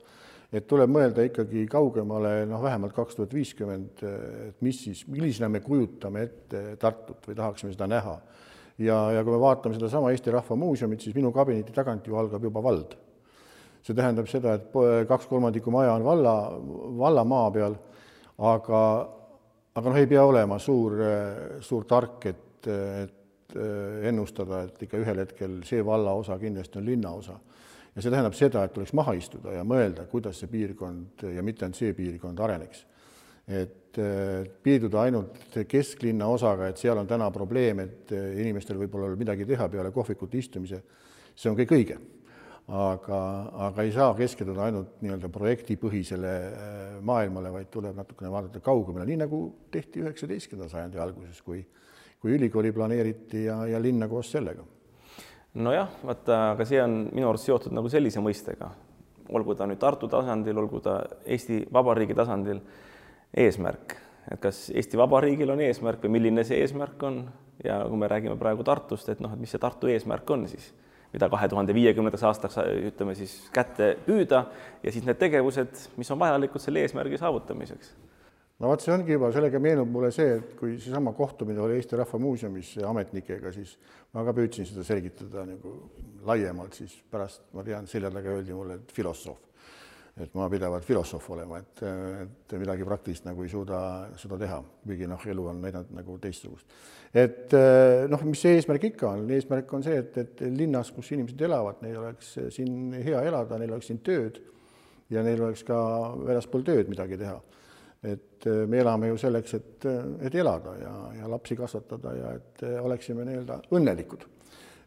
et 0.54 0.68
tuleb 0.70 0.86
mõelda 0.86 1.24
ikkagi 1.26 1.64
kaugemale, 1.66 2.44
noh, 2.46 2.60
vähemalt 2.62 2.92
kaks 2.94 3.16
tuhat 3.18 3.32
viiskümmend, 3.34 4.04
et 4.04 4.60
mis 4.62 4.84
siis, 4.84 5.00
millisena 5.10 5.48
me 5.50 5.60
kujutame 5.60 6.22
ette 6.22 6.76
Tartut 6.78 7.26
või 7.26 7.34
tahaksime 7.34 7.72
seda 7.72 7.88
näha. 7.90 8.14
Ja, 8.78 8.98
ja 9.12 9.24
kui 9.24 9.34
me 9.34 9.40
vaatame 9.40 9.78
sedasama 9.78 10.12
Eesti 10.14 10.34
Rahva 10.34 10.56
Muuseumit, 10.56 11.00
siis 11.00 11.16
minu 11.16 11.32
kabineti 11.32 11.72
tagant 11.72 12.06
ju 12.06 12.16
algab 12.20 12.42
juba 12.42 12.62
vald. 12.62 12.96
see 13.84 13.94
tähendab 13.94 14.28
seda, 14.30 14.54
et 14.56 14.72
kaks 15.08 15.26
kolmandikku 15.28 15.70
maja 15.70 15.92
on 15.92 16.04
valla, 16.04 16.34
vallamaa 16.98 17.50
peal, 17.52 17.74
aga, 18.38 18.80
aga 19.76 19.90
noh, 19.90 19.98
ei 20.00 20.06
pea 20.08 20.24
olema 20.24 20.56
suur, 20.58 20.96
suur 21.60 21.84
tark, 21.84 22.24
et, 22.30 22.70
et 22.72 23.20
Äh, 23.54 24.08
ennustada, 24.08 24.64
et 24.66 24.80
ikka 24.82 24.98
ühel 24.98 25.20
hetkel 25.22 25.60
see 25.68 25.82
vallaosa 25.86 26.34
kindlasti 26.40 26.80
on 26.80 26.86
linnaosa. 26.88 27.36
ja 27.94 28.02
see 28.02 28.10
tähendab 28.10 28.34
seda, 28.34 28.64
et 28.64 28.72
tuleks 28.74 28.90
maha 28.98 29.12
istuda 29.14 29.52
ja 29.54 29.60
mõelda, 29.62 30.08
kuidas 30.10 30.40
see 30.42 30.48
piirkond 30.50 31.22
ja 31.30 31.42
mitte 31.46 31.62
ainult 31.62 31.78
see 31.78 31.92
piirkond 31.94 32.40
areneks. 32.42 32.80
Et 33.48 33.98
piirduda 34.64 35.04
ainult 35.04 35.58
kesklinna 35.70 36.26
osaga, 36.32 36.70
et 36.70 36.80
seal 36.80 36.98
on 36.98 37.06
täna 37.06 37.28
probleem, 37.30 37.84
et 37.84 38.10
inimestel 38.14 38.80
võib-olla 38.80 39.06
ei 39.06 39.12
ole 39.12 39.20
midagi 39.20 39.46
teha 39.46 39.68
peale 39.70 39.92
kohvikute 39.94 40.40
istumise, 40.40 40.80
see 41.36 41.50
on 41.50 41.58
kõik 41.58 41.74
õige. 41.76 41.98
aga, 42.64 43.18
aga 43.68 43.84
ei 43.84 43.92
saa 43.92 44.14
keskenduda 44.16 44.62
ainult 44.64 45.02
nii-öelda 45.04 45.28
projektipõhisele 45.28 46.30
äh, 46.32 46.94
maailmale, 47.04 47.52
vaid 47.52 47.68
tuleb 47.70 47.94
natukene 48.00 48.30
vaadata 48.32 48.62
kaugemale, 48.64 49.04
nii 49.10 49.18
nagu 49.20 49.40
tehti 49.70 50.00
üheksateistkümnenda 50.00 50.72
sajandi 50.72 51.02
alguses, 51.04 51.42
kui 51.44 51.60
kui 52.24 52.38
ülikooli 52.38 52.72
planeeriti 52.72 53.42
ja, 53.44 53.66
ja 53.68 53.78
linna 53.82 54.08
koos 54.08 54.30
sellega. 54.32 54.62
nojah, 55.54 55.90
vaata, 56.02 56.38
aga 56.54 56.64
see 56.64 56.78
on 56.80 56.94
minu 57.12 57.28
arust 57.28 57.44
seotud 57.50 57.74
nagu 57.76 57.90
sellise 57.92 58.22
mõistega, 58.24 58.70
olgu 59.36 59.52
ta 59.54 59.66
nüüd 59.68 59.78
Tartu 59.82 60.08
tasandil, 60.08 60.56
olgu 60.62 60.80
ta 60.80 60.94
Eesti 61.26 61.60
Vabariigi 61.72 62.16
tasandil, 62.16 62.62
eesmärk, 63.36 63.96
et 64.32 64.40
kas 64.42 64.68
Eesti 64.74 64.98
Vabariigil 65.00 65.50
on 65.54 65.62
eesmärk 65.64 66.04
või 66.04 66.16
milline 66.18 66.44
see 66.46 66.60
eesmärk 66.62 67.02
on? 67.06 67.24
Ja 67.64 67.84
kui 67.86 67.98
me 67.98 68.08
räägime 68.10 68.34
praegu 68.38 68.64
Tartust, 68.66 69.08
et 69.12 69.20
noh, 69.22 69.30
et 69.32 69.40
mis 69.40 69.52
see 69.54 69.62
Tartu 69.62 69.86
eesmärk 69.86 70.30
on 70.34 70.48
siis, 70.50 70.72
mida 71.14 71.28
kahe 71.30 71.46
tuhande 71.48 71.74
viiekümnendaks 71.76 72.24
aastaks 72.26 72.58
ütleme 72.90 73.14
siis 73.14 73.36
kätte 73.54 73.92
püüda 74.06 74.40
ja 74.82 74.92
siis 74.92 75.06
need 75.06 75.20
tegevused, 75.20 75.84
mis 75.96 76.10
on 76.10 76.18
vajalikud 76.18 76.62
selle 76.62 76.82
eesmärgi 76.82 77.20
saavutamiseks? 77.22 77.92
No 78.62 78.70
vot, 78.70 78.82
see 78.82 78.92
ongi 78.94 79.14
juba, 79.14 79.32
sellega 79.34 79.58
meenub 79.62 79.88
mulle 79.90 80.12
see, 80.14 80.36
et 80.38 80.52
kui 80.58 80.76
seesama 80.78 81.10
kohtumine 81.14 81.62
oli 81.62 81.78
Eesti 81.80 81.98
Rahva 81.98 82.20
Muuseumis 82.22 82.76
ametnikega, 82.86 83.50
siis 83.54 83.72
ma 84.14 84.22
ka 84.26 84.34
püüdsin 84.36 84.68
seda 84.68 84.84
selgitada 84.86 85.42
nagu 85.48 85.72
laiemalt, 86.26 86.76
siis 86.78 86.94
pärast 87.10 87.42
ma 87.54 87.64
tean, 87.66 87.88
selja 87.90 88.12
taga 88.14 88.30
öeldi 88.34 88.54
mulle, 88.54 88.78
et 88.78 88.94
filosoof. 88.94 89.40
Et 90.20 90.34
ma 90.38 90.46
pidevalt 90.50 90.84
filosoof 90.86 91.24
olema, 91.34 91.58
et, 91.58 91.80
et 92.22 92.52
midagi 92.60 92.86
praktilist 92.86 93.24
nagu 93.26 93.42
ei 93.42 93.50
suuda, 93.50 93.78
suuda 94.20 94.38
teha, 94.44 94.60
kuigi 94.84 95.08
noh, 95.10 95.24
elu 95.32 95.46
on 95.50 95.62
näidanud 95.64 95.90
nagu 95.96 96.18
teistsugust. 96.22 96.76
et 97.10 97.56
noh, 98.10 98.22
mis 98.28 98.44
see 98.46 98.54
eesmärk 98.60 98.86
ikka 98.92 99.10
on, 99.10 99.24
eesmärk 99.34 99.72
on 99.74 99.82
see, 99.82 99.96
et, 100.04 100.18
et 100.22 100.44
linnas, 100.54 100.92
kus 100.94 101.10
inimesed 101.16 101.42
elavad, 101.48 101.82
neil 101.82 101.98
oleks 102.04 102.36
siin 102.54 102.94
hea 102.94 103.24
elada, 103.26 103.58
neil 103.58 103.74
oleks 103.74 103.90
siin 103.90 103.98
tööd 104.06 104.38
ja 105.10 105.26
neil 105.26 105.42
oleks 105.48 105.66
ka 105.66 105.80
väljaspool 106.22 106.62
tööd 106.66 106.94
midagi 106.94 107.18
teha 107.18 107.40
et 108.04 108.46
äh, 108.46 108.66
me 108.68 108.78
elame 108.82 109.08
ju 109.08 109.18
selleks, 109.20 109.54
et, 109.56 109.86
et 110.28 110.34
elada 110.36 110.76
ja, 110.80 110.94
ja 111.20 111.28
lapsi 111.30 111.56
kasvatada 111.56 112.12
ja 112.18 112.32
et 112.36 112.64
oleksime 112.82 113.24
nii-öelda 113.24 113.60
õnnelikud. 113.74 114.26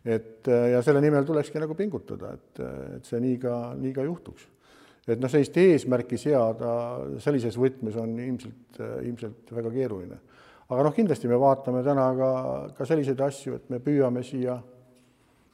et 0.06 0.48
ja 0.72 0.82
selle 0.86 1.02
nimel 1.04 1.26
tulekski 1.28 1.60
nagu 1.60 1.76
pingutada, 1.76 2.36
et, 2.38 2.62
et 2.98 3.10
see 3.10 3.20
nii 3.20 3.40
ka, 3.42 3.56
nii 3.76 3.92
ka 3.96 4.06
juhtuks. 4.08 4.46
Et 5.08 5.22
noh, 5.22 5.32
sellist 5.32 5.58
eesmärki 5.62 6.20
seada 6.20 6.72
sellises 7.24 7.56
võtmes 7.60 7.96
on 8.00 8.18
ilmselt, 8.20 8.82
ilmselt 9.08 9.54
väga 9.56 9.72
keeruline. 9.72 10.18
aga 10.68 10.88
noh, 10.88 10.96
kindlasti 10.96 11.32
me 11.32 11.40
vaatame 11.40 11.84
täna 11.84 12.10
ka, 12.18 12.32
ka 12.78 12.90
selliseid 12.90 13.22
asju, 13.28 13.56
et 13.56 13.70
me 13.70 13.80
püüame 13.84 14.24
siia, 14.24 14.58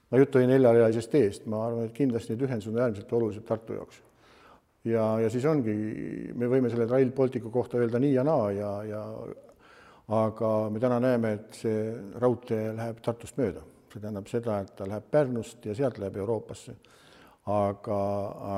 no 0.09 0.23
jutt 0.23 0.39
oli 0.39 0.49
neljarealisest 0.49 1.11
teest, 1.11 1.45
ma 1.45 1.67
arvan, 1.67 1.85
et 1.85 1.93
kindlasti 1.93 2.33
need 2.33 2.47
ühendused 2.47 2.73
on 2.73 2.81
äärmiselt 2.81 3.13
olulised 3.19 3.45
Tartu 3.47 3.77
jaoks 3.77 4.01
ja, 4.83 5.05
ja 5.23 5.29
siis 5.31 5.45
ongi, 5.47 5.73
me 6.35 6.49
võime 6.51 6.71
selle 6.71 6.87
Rail 6.89 7.13
Balticu 7.15 7.51
kohta 7.53 7.79
öelda 7.79 8.01
nii 8.03 8.13
ja 8.17 8.23
naa 8.27 8.49
ja, 8.55 8.71
ja 8.87 9.03
aga 10.13 10.49
me 10.69 10.81
täna 10.83 10.99
näeme, 11.03 11.33
et 11.37 11.59
see 11.61 11.85
raudtee 12.19 12.73
läheb 12.75 12.99
Tartust 13.03 13.39
mööda, 13.39 13.63
see 13.91 14.01
tähendab 14.01 14.27
seda, 14.31 14.59
et 14.63 14.73
ta 14.77 14.87
läheb 14.89 15.07
Pärnust 15.11 15.65
ja 15.65 15.75
sealt 15.77 15.99
läheb 16.01 16.19
Euroopasse. 16.19 16.75
Aga, 17.51 17.99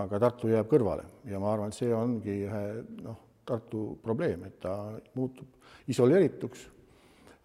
aga 0.02 0.20
Tartu 0.28 0.52
jääb 0.52 0.70
kõrvale 0.70 1.08
ja 1.30 1.40
ma 1.42 1.54
arvan, 1.54 1.74
et 1.74 1.78
see 1.78 1.94
ongi 1.96 2.42
ühe 2.46 2.64
noh, 3.06 3.22
Tartu 3.46 3.96
probleem, 4.04 4.46
et 4.48 4.60
ta 4.62 4.76
muutub 5.18 5.90
isoleerituks 5.92 6.68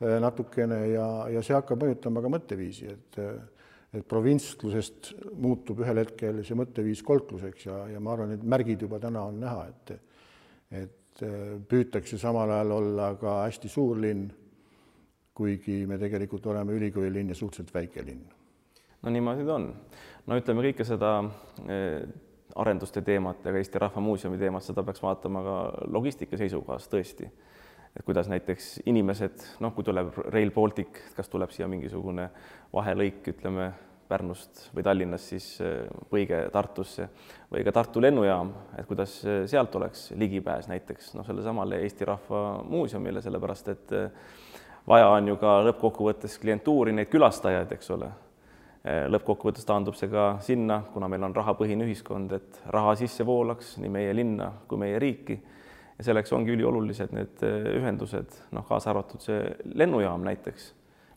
eh, 0.01 0.19
natukene 0.21 0.83
ja, 0.95 1.09
ja 1.33 1.43
see 1.45 1.57
hakkab 1.57 1.83
mõjutama 1.85 2.23
ka 2.25 2.37
mõtteviisi, 2.37 2.93
et 2.93 3.25
et 3.91 4.07
provintslusest 4.07 5.09
muutub 5.43 5.81
ühel 5.83 5.99
hetkel 6.05 6.45
see 6.47 6.55
mõtteviis 6.59 7.03
kolkluseks 7.07 7.67
ja, 7.67 7.79
ja 7.91 8.03
ma 8.03 8.15
arvan, 8.15 8.37
et 8.37 8.45
märgid 8.47 8.85
juba 8.87 9.01
täna 9.03 9.25
on 9.27 9.41
näha, 9.43 9.65
et 9.67 9.97
et 10.71 11.23
äh, 11.27 11.57
püütakse 11.69 12.19
samal 12.21 12.53
ajal 12.55 12.77
olla 12.77 13.09
ka 13.19 13.41
hästi 13.49 13.69
suur 13.69 13.99
linn, 13.99 14.29
kuigi 15.35 15.83
me 15.91 15.99
tegelikult 15.99 16.47
oleme 16.53 16.77
ülikoolilinn 16.79 17.33
ja 17.33 17.35
suhteliselt 17.35 17.75
väike 17.75 18.05
linn. 18.07 18.23
no 19.03 19.11
niimoodi 19.11 19.47
ta 19.49 19.57
on. 19.57 19.67
No 20.31 20.39
ütleme 20.39 20.63
kõike 20.69 20.87
seda 20.87 21.17
äh, 21.67 22.05
arenduste 22.61 23.03
teemat 23.03 23.43
ja 23.45 23.53
ka 23.53 23.59
Eesti 23.61 23.83
Rahva 23.83 24.03
Muuseumi 24.05 24.39
teemat, 24.39 24.65
seda 24.67 24.85
peaks 24.87 25.03
vaatama 25.03 25.43
ka 25.43 25.57
logistika 25.91 26.39
seisukohast 26.39 26.91
tõesti. 26.93 27.31
et 27.91 28.05
kuidas 28.07 28.29
näiteks 28.31 28.83
inimesed, 28.87 29.43
noh, 29.61 29.73
kui 29.75 29.83
tuleb 29.83 30.15
Rail 30.31 30.53
Baltic, 30.55 31.01
kas 31.17 31.29
tuleb 31.29 31.51
siia 31.51 31.67
mingisugune 31.69 32.29
vahelõik, 32.73 33.25
ütleme 33.33 33.73
Pärnust 34.11 34.69
või 34.75 34.83
Tallinnast 34.87 35.33
siis 35.33 35.49
Põige 36.11 36.45
Tartusse 36.53 37.09
või 37.51 37.65
ka 37.67 37.73
Tartu 37.75 38.03
lennujaam, 38.03 38.55
et 38.79 38.87
kuidas 38.87 39.19
äh, 39.27 39.43
sealt 39.51 39.75
oleks 39.75 40.13
ligipääs 40.15 40.71
näiteks 40.71 41.15
noh, 41.19 41.27
sellesamale 41.27 41.83
Eesti 41.83 42.07
Rahva 42.07 42.63
Muuseumile, 42.63 43.23
sellepärast 43.23 43.75
et 43.75 43.95
vaja 44.87 45.11
on 45.11 45.35
ju 45.35 45.39
ka 45.43 45.61
lõppkokkuvõttes 45.67 46.39
klientuuri, 46.39 46.95
neid 46.95 47.11
külastajaid, 47.11 47.75
eks 47.75 47.97
ole. 47.99 48.11
Lõppkokkuvõttes 48.85 49.67
taandub 49.69 49.97
see 49.99 50.09
ka 50.09 50.39
sinna, 50.45 50.81
kuna 50.95 51.09
meil 51.13 51.27
on 51.27 51.35
rahapõhine 51.37 51.85
ühiskond, 51.85 52.33
et 52.33 52.61
raha 52.73 52.95
sisse 52.97 53.27
voolaks 53.29 53.75
nii 53.83 53.93
meie 53.93 54.15
linna 54.17 54.53
kui 54.69 54.81
meie 54.81 54.99
riiki. 54.99 55.41
ja 55.99 56.05
selleks 56.05 56.33
ongi 56.33 56.55
üliolulised 56.55 57.13
need 57.13 57.43
ühendused, 57.77 58.39
noh, 58.57 58.65
kaasa 58.65 58.91
arvatud 58.95 59.21
see 59.21 59.43
lennujaam 59.75 60.25
näiteks 60.25 60.71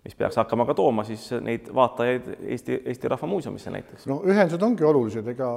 mis 0.04 0.16
peaks 0.20 0.36
hakkama 0.36 0.66
ka 0.68 0.76
tooma 0.76 1.06
siis 1.08 1.30
neid 1.42 1.70
vaatajaid 1.76 2.26
Eesti, 2.42 2.82
Eesti 2.92 3.12
Rahva 3.12 3.28
Muuseumisse 3.32 3.72
näiteks. 3.72 4.08
no 4.12 4.20
ühendused 4.28 4.64
ongi 4.66 4.84
olulised, 4.84 5.28
ega 5.32 5.50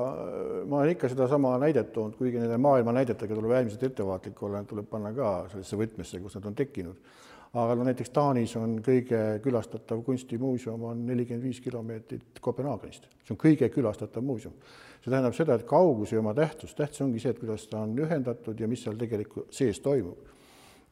ma 0.70 0.82
olen 0.82 0.94
ikka 0.94 1.10
sedasama 1.10 1.56
näidet 1.62 1.90
toonud, 1.92 2.14
kuigi 2.18 2.38
nende 2.38 2.58
maailma 2.62 2.94
näidetega 2.94 3.34
tuleb 3.34 3.56
äärmiselt 3.58 3.82
ettevaatlik 3.90 4.42
olla, 4.46 4.62
tuleb 4.62 4.86
panna 4.90 5.10
ka 5.16 5.32
sellesse 5.50 5.78
võtmesse, 5.80 6.22
kus 6.22 6.38
nad 6.38 6.46
on 6.46 6.58
tekkinud. 6.62 7.16
Aga 7.56 7.76
no 7.78 7.86
näiteks 7.88 8.12
Taanis 8.12 8.52
on 8.60 8.78
kõige 8.84 9.20
külastatav 9.44 10.02
kunstimuuseum 10.04 10.82
on 10.90 11.04
nelikümmend 11.08 11.46
viis 11.46 11.60
kilomeetrit 11.64 12.40
Kopenhaagenist, 12.44 13.08
see 13.24 13.34
on 13.34 13.40
kõige 13.40 13.70
külastatav 13.72 14.24
muuseum. 14.24 14.54
see 15.00 15.10
tähendab 15.10 15.34
seda, 15.34 15.54
et 15.54 15.66
kaugus 15.66 16.12
ei 16.12 16.18
oma 16.18 16.34
tähtsust, 16.34 16.76
tähtis 16.76 17.00
ongi 17.00 17.22
see, 17.22 17.30
et 17.30 17.40
kuidas 17.40 17.66
ta 17.70 17.80
on 17.86 17.96
ühendatud 17.98 18.60
ja 18.60 18.68
mis 18.68 18.82
seal 18.84 18.98
tegelikult 19.00 19.52
sees 19.54 19.80
toimub 19.80 20.34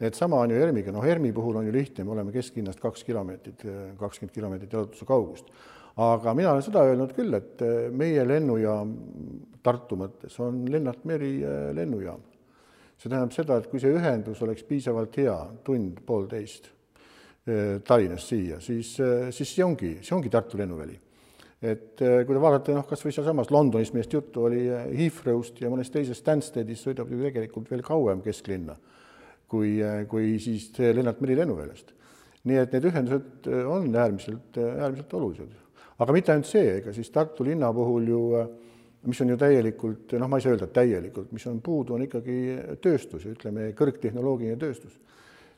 et 0.01 0.15
sama 0.15 0.41
on 0.43 0.51
ju 0.51 0.59
ERM-iga, 0.59 0.93
noh, 0.93 1.05
ERM-i 1.07 1.33
puhul 1.33 1.61
on 1.61 1.67
ju 1.69 1.73
lihtne, 1.73 2.05
me 2.05 2.17
oleme 2.17 2.33
kesklinnast 2.35 2.81
kaks 2.83 3.05
kilomeetrit, 3.07 3.63
kakskümmend 3.99 4.35
kilomeetrit 4.35 4.73
jalutuse 4.73 5.07
kaugust. 5.07 5.53
aga 5.97 6.35
mina 6.35 6.51
olen 6.51 6.63
seda 6.67 6.83
öelnud 6.83 7.13
küll, 7.15 7.35
et 7.35 7.61
meie 7.95 8.25
lennujaam 8.27 8.95
Tartu 9.65 9.97
mõttes 9.97 10.35
on 10.45 10.65
Lennart 10.69 11.07
Meri 11.09 11.39
eh, 11.41 11.69
lennujaam. 11.73 12.21
See 12.99 13.11
tähendab 13.11 13.35
seda, 13.35 13.59
et 13.59 13.71
kui 13.71 13.83
see 13.83 13.93
ühendus 13.95 14.43
oleks 14.45 14.67
piisavalt 14.69 15.17
hea, 15.21 15.37
tund-poolteist 15.67 16.71
eh, 16.71 17.81
Tallinnast 17.87 18.31
siia, 18.33 18.61
siis, 18.65 18.95
siis 19.35 19.57
see 19.57 19.65
ongi, 19.67 19.97
see 20.03 20.17
ongi 20.17 20.33
Tartu 20.33 20.61
lennuväli 20.61 21.01
et 21.65 21.97
kui 21.97 22.35
te 22.35 22.41
vaatate, 22.43 22.75
noh, 22.77 22.85
kas 22.85 23.01
või 23.01 23.15
sealsamas 23.17 23.49
Londonis 23.55 23.95
millest 23.95 24.13
juttu 24.13 24.43
oli, 24.45 24.67
Heathrow'st 24.69 25.63
ja 25.63 25.71
mõnest 25.73 25.95
teisest 25.95 26.21
Stanstedist 26.21 26.85
sõidab 26.85 27.09
ju 27.09 27.23
tegelikult 27.23 27.71
veel 27.73 27.81
kauem 27.87 28.21
kesklinna 28.25 28.75
kui, 29.55 29.79
kui 30.11 30.35
siis 30.43 30.71
Lennart 30.79 31.23
Meri 31.23 31.39
lennuväljast. 31.39 31.93
nii 32.45 32.59
et 32.61 32.75
need 32.77 32.85
ühendused 32.91 33.47
on 33.49 33.87
äärmiselt, 33.89 34.59
äärmiselt 34.61 35.15
olulised. 35.17 35.53
aga 35.99 36.13
mitte 36.13 36.33
ainult 36.33 36.49
see, 36.49 36.79
ega 36.81 36.93
siis 36.93 37.11
Tartu 37.11 37.45
linna 37.45 37.73
puhul 37.73 38.09
ju, 38.09 38.23
mis 39.07 39.21
on 39.21 39.33
ju 39.35 39.39
täielikult, 39.41 40.17
noh, 40.21 40.31
ma 40.31 40.39
ei 40.39 40.45
saa 40.45 40.55
öelda 40.55 40.69
täielikult, 40.73 41.33
mis 41.35 41.47
on 41.51 41.61
puudu, 41.65 41.97
on 41.97 42.05
ikkagi 42.07 42.37
tööstus, 42.85 43.27
ütleme, 43.31 43.71
kõrgtehnoloogiline 43.79 44.59
tööstus. 44.61 45.01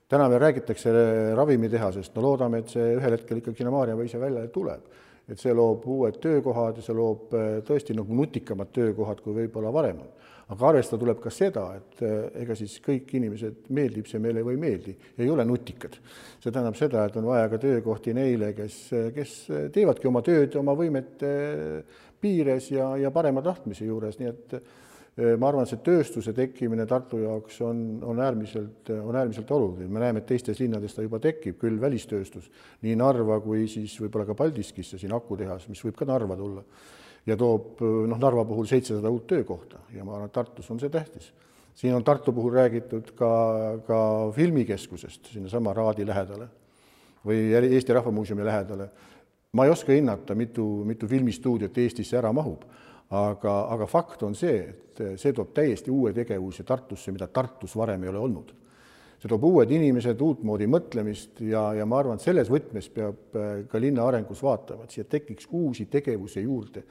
täna 0.08 0.28
veel 0.30 0.40
räägitakse 0.40 0.92
ravimitehasest, 1.34 2.14
no 2.14 2.22
loodame, 2.22 2.62
et 2.62 2.70
see 2.70 2.94
ühel 2.94 3.16
hetkel 3.16 3.40
ikkagi 3.40 3.58
sinna 3.58 3.74
Maarjamaa 3.74 4.20
välja 4.20 4.46
tuleb 4.48 4.94
et 5.26 5.40
see 5.42 5.50
loob 5.50 5.82
uued 5.90 6.20
töökohad 6.22 6.76
ja 6.78 6.82
see 6.86 6.94
loob 6.94 7.32
tõesti 7.66 7.96
nagu 7.98 8.14
nutikamad 8.14 8.68
töökohad, 8.70 9.18
kui 9.24 9.34
võib-olla 9.34 9.72
varem 9.74 10.04
on 10.04 10.12
aga 10.46 10.68
arvestada 10.68 11.00
tuleb 11.02 11.18
ka 11.22 11.30
seda, 11.34 11.64
et 11.80 12.02
eh, 12.06 12.42
ega 12.44 12.54
siis 12.58 12.76
kõik 12.84 13.10
inimesed, 13.18 13.66
meeldib 13.74 14.06
see 14.06 14.20
meile 14.22 14.44
või 14.46 14.54
ei 14.54 14.62
meeldi, 14.62 14.94
ei 15.18 15.30
ole 15.30 15.46
nutikad. 15.48 15.96
see 16.38 16.52
tähendab 16.52 16.78
seda, 16.78 17.06
et 17.06 17.16
on 17.18 17.26
vaja 17.26 17.48
ka 17.50 17.58
töökohti 17.62 18.14
neile, 18.14 18.52
kes, 18.54 18.76
kes 19.16 19.32
teevadki 19.74 20.06
oma 20.06 20.22
tööd 20.26 20.54
oma 20.60 20.76
võimete 20.78 21.32
piires 22.20 22.70
ja, 22.70 22.90
ja 23.00 23.12
parema 23.14 23.42
tahtmise 23.44 23.86
juures, 23.86 24.18
nii 24.20 24.28
et 24.30 24.56
eh, 24.56 25.32
ma 25.38 25.50
arvan, 25.50 25.68
see 25.68 25.80
tööstuse 25.84 26.34
tekkimine 26.36 26.86
Tartu 26.88 27.20
jaoks 27.22 27.60
on, 27.66 27.80
on 28.04 28.20
äärmiselt, 28.22 28.92
on 28.96 29.16
äärmiselt 29.16 29.50
oluline, 29.56 29.88
me 29.92 30.02
näeme, 30.02 30.22
et 30.22 30.28
teistes 30.28 30.60
linnades 30.62 30.96
ta 30.96 31.06
juba 31.06 31.20
tekib, 31.22 31.58
küll 31.62 31.80
välistööstus, 31.80 32.50
nii 32.86 32.98
Narva 33.00 33.40
kui 33.44 33.64
siis 33.70 33.96
võib-olla 34.02 34.28
ka 34.28 34.38
Paldiskisse 34.38 35.00
siin 35.00 35.14
akutehas, 35.16 35.68
mis 35.72 35.82
võib 35.86 35.98
ka 35.98 36.08
Narva 36.08 36.38
tulla 36.38 36.64
ja 37.26 37.36
toob 37.38 37.80
noh, 37.82 38.18
Narva 38.20 38.44
puhul 38.46 38.68
seitsesada 38.70 39.10
uut 39.10 39.26
töökohta 39.30 39.82
ja 39.94 40.04
ma 40.04 40.14
arvan, 40.16 40.30
et 40.30 40.36
Tartus 40.36 40.70
on 40.70 40.80
see 40.80 40.92
tähtis. 40.92 41.32
siin 41.74 41.94
on 41.94 42.04
Tartu 42.04 42.32
puhul 42.32 42.54
räägitud 42.54 43.10
ka, 43.18 43.32
ka 43.86 43.98
filmikeskusest 44.36 45.32
sinnasama 45.32 45.74
Raadi 45.74 46.06
lähedale 46.06 46.48
või 47.26 47.50
Eesti 47.58 47.92
Rahva 47.92 48.10
Muuseumi 48.14 48.44
lähedale. 48.46 48.88
Ma 49.52 49.64
ei 49.64 49.70
oska 49.70 49.92
hinnata, 49.92 50.34
mitu, 50.34 50.66
mitu 50.84 51.08
filmistuudiot 51.08 51.78
Eestisse 51.78 52.18
ära 52.18 52.32
mahub, 52.32 52.64
aga, 53.10 53.56
aga 53.72 53.86
fakt 53.86 54.22
on 54.26 54.34
see, 54.34 54.58
et 54.66 55.02
see 55.20 55.32
toob 55.32 55.54
täiesti 55.54 55.92
uue 55.92 56.12
tegevuse 56.16 56.64
Tartusse, 56.66 57.12
mida 57.12 57.28
Tartus 57.28 57.76
varem 57.76 58.04
ei 58.04 58.12
ole 58.12 58.18
olnud 58.18 58.54
see 59.16 59.30
toob 59.32 59.46
uued 59.48 59.70
inimesed, 59.72 60.20
uutmoodi 60.20 60.66
mõtlemist 60.68 61.40
ja, 61.48 61.70
ja 61.76 61.86
ma 61.88 62.00
arvan, 62.02 62.18
et 62.18 62.24
selles 62.24 62.50
võtmes 62.52 62.88
peab 62.92 63.36
äh, 63.38 63.52
ka 63.70 63.80
linna 63.80 64.04
arengus 64.06 64.42
vaatama, 64.44 64.84
et 64.84 64.96
siia 64.96 65.06
tekiks 65.08 65.48
uusi 65.56 65.86
tegevusi 65.92 66.44
juurde, 66.44 66.82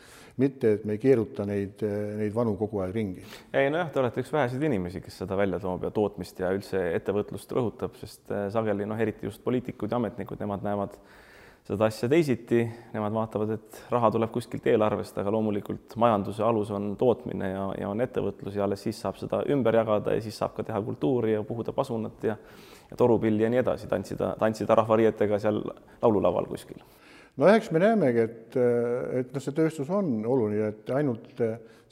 mitte 0.41 0.75
et 0.77 0.87
me 0.87 0.97
ei 0.97 1.01
keeruta 1.01 1.45
neid, 1.47 1.83
äh, 1.85 2.15
neid 2.19 2.33
vanu 2.35 2.55
kogu 2.59 2.81
aeg 2.83 2.95
ringi. 2.95 3.25
ei 3.53 3.69
nojah, 3.73 3.91
te 3.93 4.01
olete 4.01 4.25
üks 4.25 4.33
väheseid 4.33 4.65
inimesi, 4.65 5.03
kes 5.05 5.21
seda 5.21 5.37
välja 5.37 5.61
toob 5.61 5.85
ja 5.85 5.93
tootmist 5.93 6.41
ja 6.41 6.49
üldse 6.55 6.81
ettevõtlust 6.97 7.53
rõhutab, 7.55 7.99
sest 8.01 8.33
äh, 8.33 8.47
sageli 8.53 8.89
noh, 8.89 8.99
eriti 8.99 9.29
just 9.29 9.43
poliitikud 9.45 9.93
ja 9.93 10.01
ametnikud, 10.01 10.41
nemad 10.41 10.65
näevad 10.65 10.97
seda 11.65 11.87
asja 11.89 12.09
teisiti, 12.09 12.61
nemad 12.93 13.13
vaatavad, 13.15 13.55
et 13.55 13.79
raha 13.89 14.11
tuleb 14.13 14.29
kuskilt 14.33 14.67
eelarvest, 14.69 15.17
aga 15.17 15.33
loomulikult 15.33 15.95
majanduse 16.01 16.43
alus 16.45 16.69
on 16.75 16.91
tootmine 16.99 17.49
ja, 17.49 17.65
ja 17.81 17.89
on 17.89 18.05
ettevõtlus 18.05 18.59
ja 18.59 18.67
alles 18.67 18.85
siis 18.85 18.99
saab 19.01 19.17
seda 19.17 19.41
ümber 19.49 19.79
jagada 19.81 20.13
ja 20.13 20.21
siis 20.21 20.37
saab 20.37 20.53
ka 20.57 20.65
teha 20.67 20.81
kultuuri 20.85 21.33
ja 21.33 21.43
puhuda 21.43 21.73
pasunat 21.73 22.23
ja 22.29 22.37
ja 22.91 22.97
torupilli 22.97 23.43
ja 23.43 23.49
nii 23.49 23.61
edasi, 23.61 23.87
tantsida, 23.87 24.35
tantsida 24.39 24.75
rahvariietega 24.75 25.39
seal 25.41 25.61
laululaval 26.01 26.45
kuskil. 26.49 26.81
No 27.37 27.53
eks 27.53 27.71
me 27.75 27.81
näemegi, 27.83 28.25
et, 28.25 28.59
et 29.21 29.33
noh, 29.33 29.43
see 29.43 29.55
tööstus 29.55 29.89
on 29.93 30.17
oluline, 30.25 30.73
et 30.73 30.91
ainult 30.95 31.31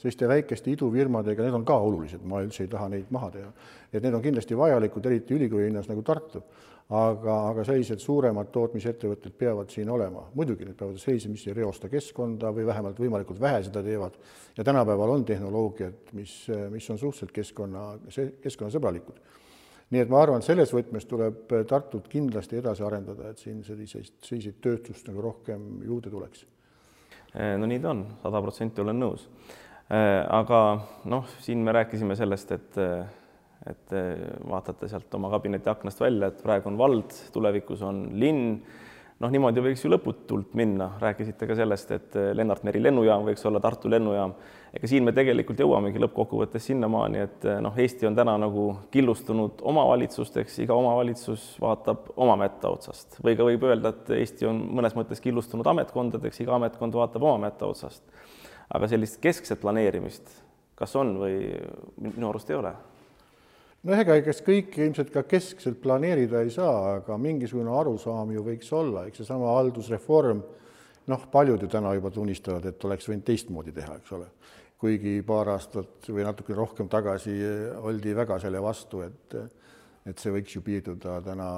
selliste 0.00 0.28
väikeste 0.28 0.72
idufirmadega, 0.74 1.46
need 1.46 1.56
on 1.56 1.64
ka 1.68 1.76
olulised, 1.80 2.22
ma 2.28 2.42
üldse 2.44 2.64
ei 2.64 2.70
taha 2.72 2.90
neid 2.92 3.10
maha 3.14 3.32
teha, 3.34 3.50
et 3.92 4.00
need 4.02 4.14
on 4.14 4.24
kindlasti 4.24 4.56
vajalikud, 4.58 5.10
eriti 5.10 5.36
ülikooli 5.38 5.68
linnas 5.68 5.90
nagu 5.90 6.04
Tartu 6.04 6.42
aga, 6.92 7.36
aga 7.50 7.64
sellised 7.64 8.02
suuremad 8.02 8.50
tootmisettevõtted 8.52 9.36
peavad 9.38 9.70
siin 9.72 9.88
olema, 9.90 10.26
muidugi 10.36 10.66
need 10.68 10.76
peavad 10.76 10.98
sellised, 11.00 11.32
mis 11.32 11.46
ei 11.48 11.56
reosta 11.56 11.88
keskkonda 11.92 12.50
või 12.54 12.66
vähemalt 12.68 13.00
võimalikult 13.00 13.40
vähe 13.40 13.62
seda 13.64 13.82
teevad. 13.82 14.18
ja 14.56 14.64
tänapäeval 14.64 15.10
on 15.10 15.24
tehnoloogiad, 15.24 16.12
mis, 16.12 16.34
mis 16.70 16.90
on 16.90 16.98
suhteliselt 16.98 17.32
keskkonna, 17.32 17.86
keskkonnasõbralikud. 18.42 19.20
Nii 19.94 20.02
et 20.02 20.10
ma 20.10 20.20
arvan, 20.24 20.42
selles 20.44 20.72
võtmes 20.74 21.06
tuleb 21.08 21.52
Tartut 21.70 22.08
kindlasti 22.10 22.58
edasi 22.58 22.84
arendada, 22.86 23.30
et 23.30 23.42
siin 23.42 23.62
selliseid, 23.66 24.16
selliseid 24.26 24.58
tööstust 24.64 25.06
nagu 25.10 25.22
rohkem 25.22 25.84
juurde 25.86 26.10
tuleks. 26.12 26.46
no 27.34 27.68
nii 27.70 27.82
ta 27.82 27.92
on, 27.94 28.06
sada 28.22 28.42
protsenti 28.42 28.82
olen 28.82 28.98
nõus. 29.00 29.28
aga 29.88 30.60
noh, 31.10 31.28
siin 31.44 31.62
me 31.64 31.74
rääkisime 31.76 32.16
sellest, 32.18 32.52
et 32.52 32.80
et 33.64 33.94
vaatate 34.44 34.88
sealt 34.90 35.14
oma 35.16 35.30
kabineti 35.32 35.70
aknast 35.72 36.00
välja, 36.02 36.28
et 36.28 36.42
praegu 36.44 36.68
on 36.68 36.76
vald, 36.78 37.14
tulevikus 37.32 37.84
on 37.86 38.06
linn. 38.20 38.58
Noh, 39.24 39.32
niimoodi 39.32 39.62
võiks 39.64 39.84
ju 39.84 39.90
lõputult 39.92 40.52
minna, 40.58 40.90
rääkisite 41.00 41.48
ka 41.48 41.56
sellest, 41.56 41.90
et 41.96 42.18
eh, 42.20 42.30
Lennart 42.36 42.64
Meri 42.66 42.82
lennujaam 42.82 43.24
võiks 43.26 43.44
olla 43.48 43.60
Tartu 43.62 43.90
lennujaam. 43.90 44.34
ega 44.74 44.90
siin 44.90 45.04
me 45.06 45.14
tegelikult 45.16 45.60
jõuamegi 45.62 46.02
lõppkokkuvõttes 46.02 46.68
sinnamaani, 46.70 47.24
et 47.24 47.48
eh, 47.48 47.58
noh, 47.64 47.76
Eesti 47.78 48.08
on 48.08 48.18
täna 48.18 48.36
nagu 48.40 48.66
killustunud 48.94 49.64
omavalitsusteks, 49.72 50.58
iga 50.66 50.76
omavalitsus 50.76 51.54
vaatab 51.62 52.10
oma 52.16 52.36
mätta 52.44 52.72
otsast. 52.74 53.18
Või 53.24 53.36
ka 53.38 53.48
võib 53.48 53.68
öelda, 53.68 53.94
et 53.94 54.14
Eesti 54.20 54.48
on 54.50 54.64
mõnes 54.80 54.96
mõttes 54.98 55.22
killustunud 55.24 55.66
ametkondadeks, 55.74 56.42
iga 56.44 56.56
ametkond 56.58 56.96
vaatab 57.00 57.24
oma 57.24 57.46
mätta 57.48 57.70
otsast. 57.70 58.02
aga 58.74 58.88
sellist 58.88 59.20
keskset 59.22 59.60
planeerimist, 59.60 60.30
kas 60.74 60.96
on 60.96 61.16
või 61.20 61.36
minu 62.00 62.30
arust 62.30 62.50
ei 62.50 62.56
ole 62.56 62.72
no 63.84 63.96
ega, 63.96 64.16
kas 64.24 64.40
kõike 64.44 64.84
ilmselt 64.86 65.12
ka 65.14 65.24
keskselt 65.28 65.80
planeerida 65.82 66.42
ei 66.44 66.52
saa, 66.52 66.98
aga 66.98 67.18
mingisugune 67.20 67.72
arusaam 67.74 68.32
ju 68.34 68.44
võiks 68.46 68.70
olla, 68.76 69.06
eks 69.08 69.22
seesama 69.22 69.52
haldusreform, 69.58 70.42
noh, 71.12 71.26
paljud 71.32 71.62
ju 71.62 71.70
täna 71.70 71.92
juba 71.96 72.12
tunnistavad, 72.14 72.64
et 72.70 72.84
oleks 72.88 73.08
võinud 73.10 73.26
teistmoodi 73.28 73.74
teha, 73.76 73.98
eks 74.00 74.16
ole. 74.18 74.30
kuigi 74.84 75.22
paar 75.24 75.48
aastat 75.48 76.10
või 76.12 76.24
natuke 76.26 76.52
rohkem 76.52 76.88
tagasi 76.92 77.32
oldi 77.88 78.12
väga 78.16 78.36
selle 78.42 78.60
vastu, 78.60 79.00
et, 79.06 79.36
et 80.04 80.18
see 80.18 80.32
võiks 80.34 80.56
ju 80.56 80.60
piirduda 80.64 81.20
täna, 81.24 81.48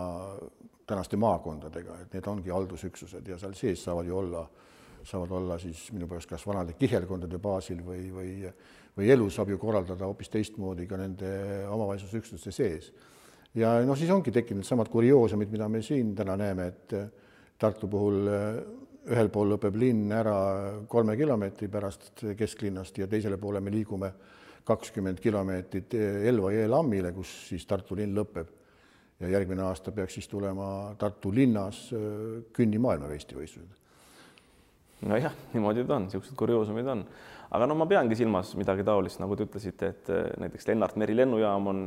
tänaste 0.87 1.19
maakondadega, 1.19 1.97
et 2.03 2.15
need 2.15 2.29
ongi 2.31 2.53
haldusüksused 2.55 3.27
ja 3.27 3.39
seal 3.39 3.57
sees 3.59 3.83
saavad 3.83 4.07
ju 4.07 4.19
olla, 4.19 4.45
saavad 5.07 5.33
olla 5.41 5.59
siis 5.59 5.89
minu 5.95 6.07
pärast 6.11 6.31
kas 6.31 6.47
vanade 6.47 6.77
kihelkondade 6.79 7.39
baasil 7.43 7.83
või, 7.87 8.05
või 8.15 8.31
või 8.97 9.11
elu 9.13 9.29
saab 9.31 9.53
ju 9.53 9.59
korraldada 9.61 10.09
hoopis 10.09 10.33
teistmoodi 10.33 10.87
ka 10.89 10.99
nende 11.01 11.29
omavalitsusüksuste 11.69 12.53
sees. 12.53 12.93
ja 13.55 13.77
noh, 13.85 13.97
siis 13.99 14.11
ongi 14.11 14.33
tekkinud 14.33 14.65
samad 14.65 14.89
kurioosumid, 14.93 15.53
mida 15.53 15.69
me 15.69 15.83
siin 15.83 16.15
täna 16.17 16.37
näeme, 16.37 16.67
et 16.73 16.99
Tartu 17.57 17.89
puhul 17.89 18.27
eh, 18.29 18.57
ühel 19.09 19.31
pool 19.33 19.55
lõpeb 19.55 19.77
linn 19.81 20.11
ära 20.13 20.37
kolme 20.93 21.15
kilomeetri 21.17 21.71
pärast 21.73 22.25
kesklinnast 22.37 22.99
ja 23.01 23.07
teisele 23.09 23.39
poole 23.41 23.63
me 23.65 23.73
liigume 23.73 24.11
kakskümmend 24.67 25.23
kilomeetrit 25.23 25.95
Elva 26.27 26.51
jõe 26.53 26.67
lammile, 26.69 27.15
kus 27.17 27.31
siis 27.49 27.65
Tartu 27.67 27.97
linn 27.97 28.17
lõpeb. 28.17 28.53
ja 29.21 29.29
järgmine 29.33 29.63
aasta 29.65 29.93
peaks 29.93 30.19
siis 30.19 30.29
tulema 30.29 30.95
Tartu 30.99 31.33
linnas 31.33 31.93
eh, 31.93 32.43
künni 32.53 32.79
maailmameistrivõistlused. 32.79 33.81
nojah, 35.09 35.33
niimoodi 35.55 35.85
ta 35.85 35.97
on, 35.97 36.11
niisugused 36.11 36.37
kurioosumid 36.37 36.87
on 36.87 37.07
aga 37.51 37.69
no 37.69 37.77
ma 37.79 37.87
peangi 37.87 38.19
silmas 38.19 38.55
midagi 38.59 38.85
taolist, 38.87 39.21
nagu 39.23 39.37
te 39.37 39.47
ütlesite, 39.47 39.93
et 39.93 40.11
eh, 40.15 40.31
näiteks 40.43 40.71
Lennart 40.71 40.97
Meri 41.01 41.17
lennujaam 41.17 41.71
on, 41.73 41.85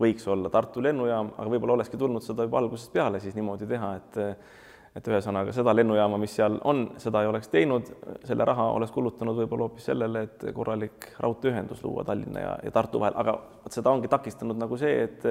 võiks 0.00 0.26
olla 0.28 0.50
Tartu 0.52 0.82
lennujaam, 0.84 1.32
aga 1.36 1.50
võib-olla 1.50 1.78
olekski 1.78 1.98
tulnud 2.00 2.24
seda 2.24 2.44
juba 2.44 2.60
algusest 2.60 2.92
peale 2.92 3.20
siis 3.20 3.36
niimoodi 3.38 3.68
teha, 3.68 3.92
et 4.00 4.22
et 4.96 5.08
ühesõnaga 5.12 5.52
seda 5.52 5.74
lennujaama, 5.76 6.16
mis 6.16 6.32
seal 6.38 6.54
on, 6.64 6.86
seda 7.00 7.20
ei 7.20 7.28
oleks 7.28 7.50
teinud, 7.52 7.88
selle 8.24 8.44
raha 8.48 8.70
oleks 8.78 8.94
kulutanud 8.94 9.36
võib-olla 9.36 9.66
hoopis 9.66 9.90
sellele, 9.90 10.22
et 10.24 10.46
korralik 10.56 11.10
raudteeühendus 11.20 11.82
luua 11.84 12.04
Tallinna 12.08 12.40
ja, 12.40 12.54
ja 12.64 12.72
Tartu 12.72 13.02
vahel, 13.02 13.12
aga 13.20 13.34
vot 13.36 13.76
seda 13.76 13.92
ongi 13.92 14.08
takistanud 14.08 14.56
nagu 14.56 14.78
see, 14.80 15.02
et 15.04 15.26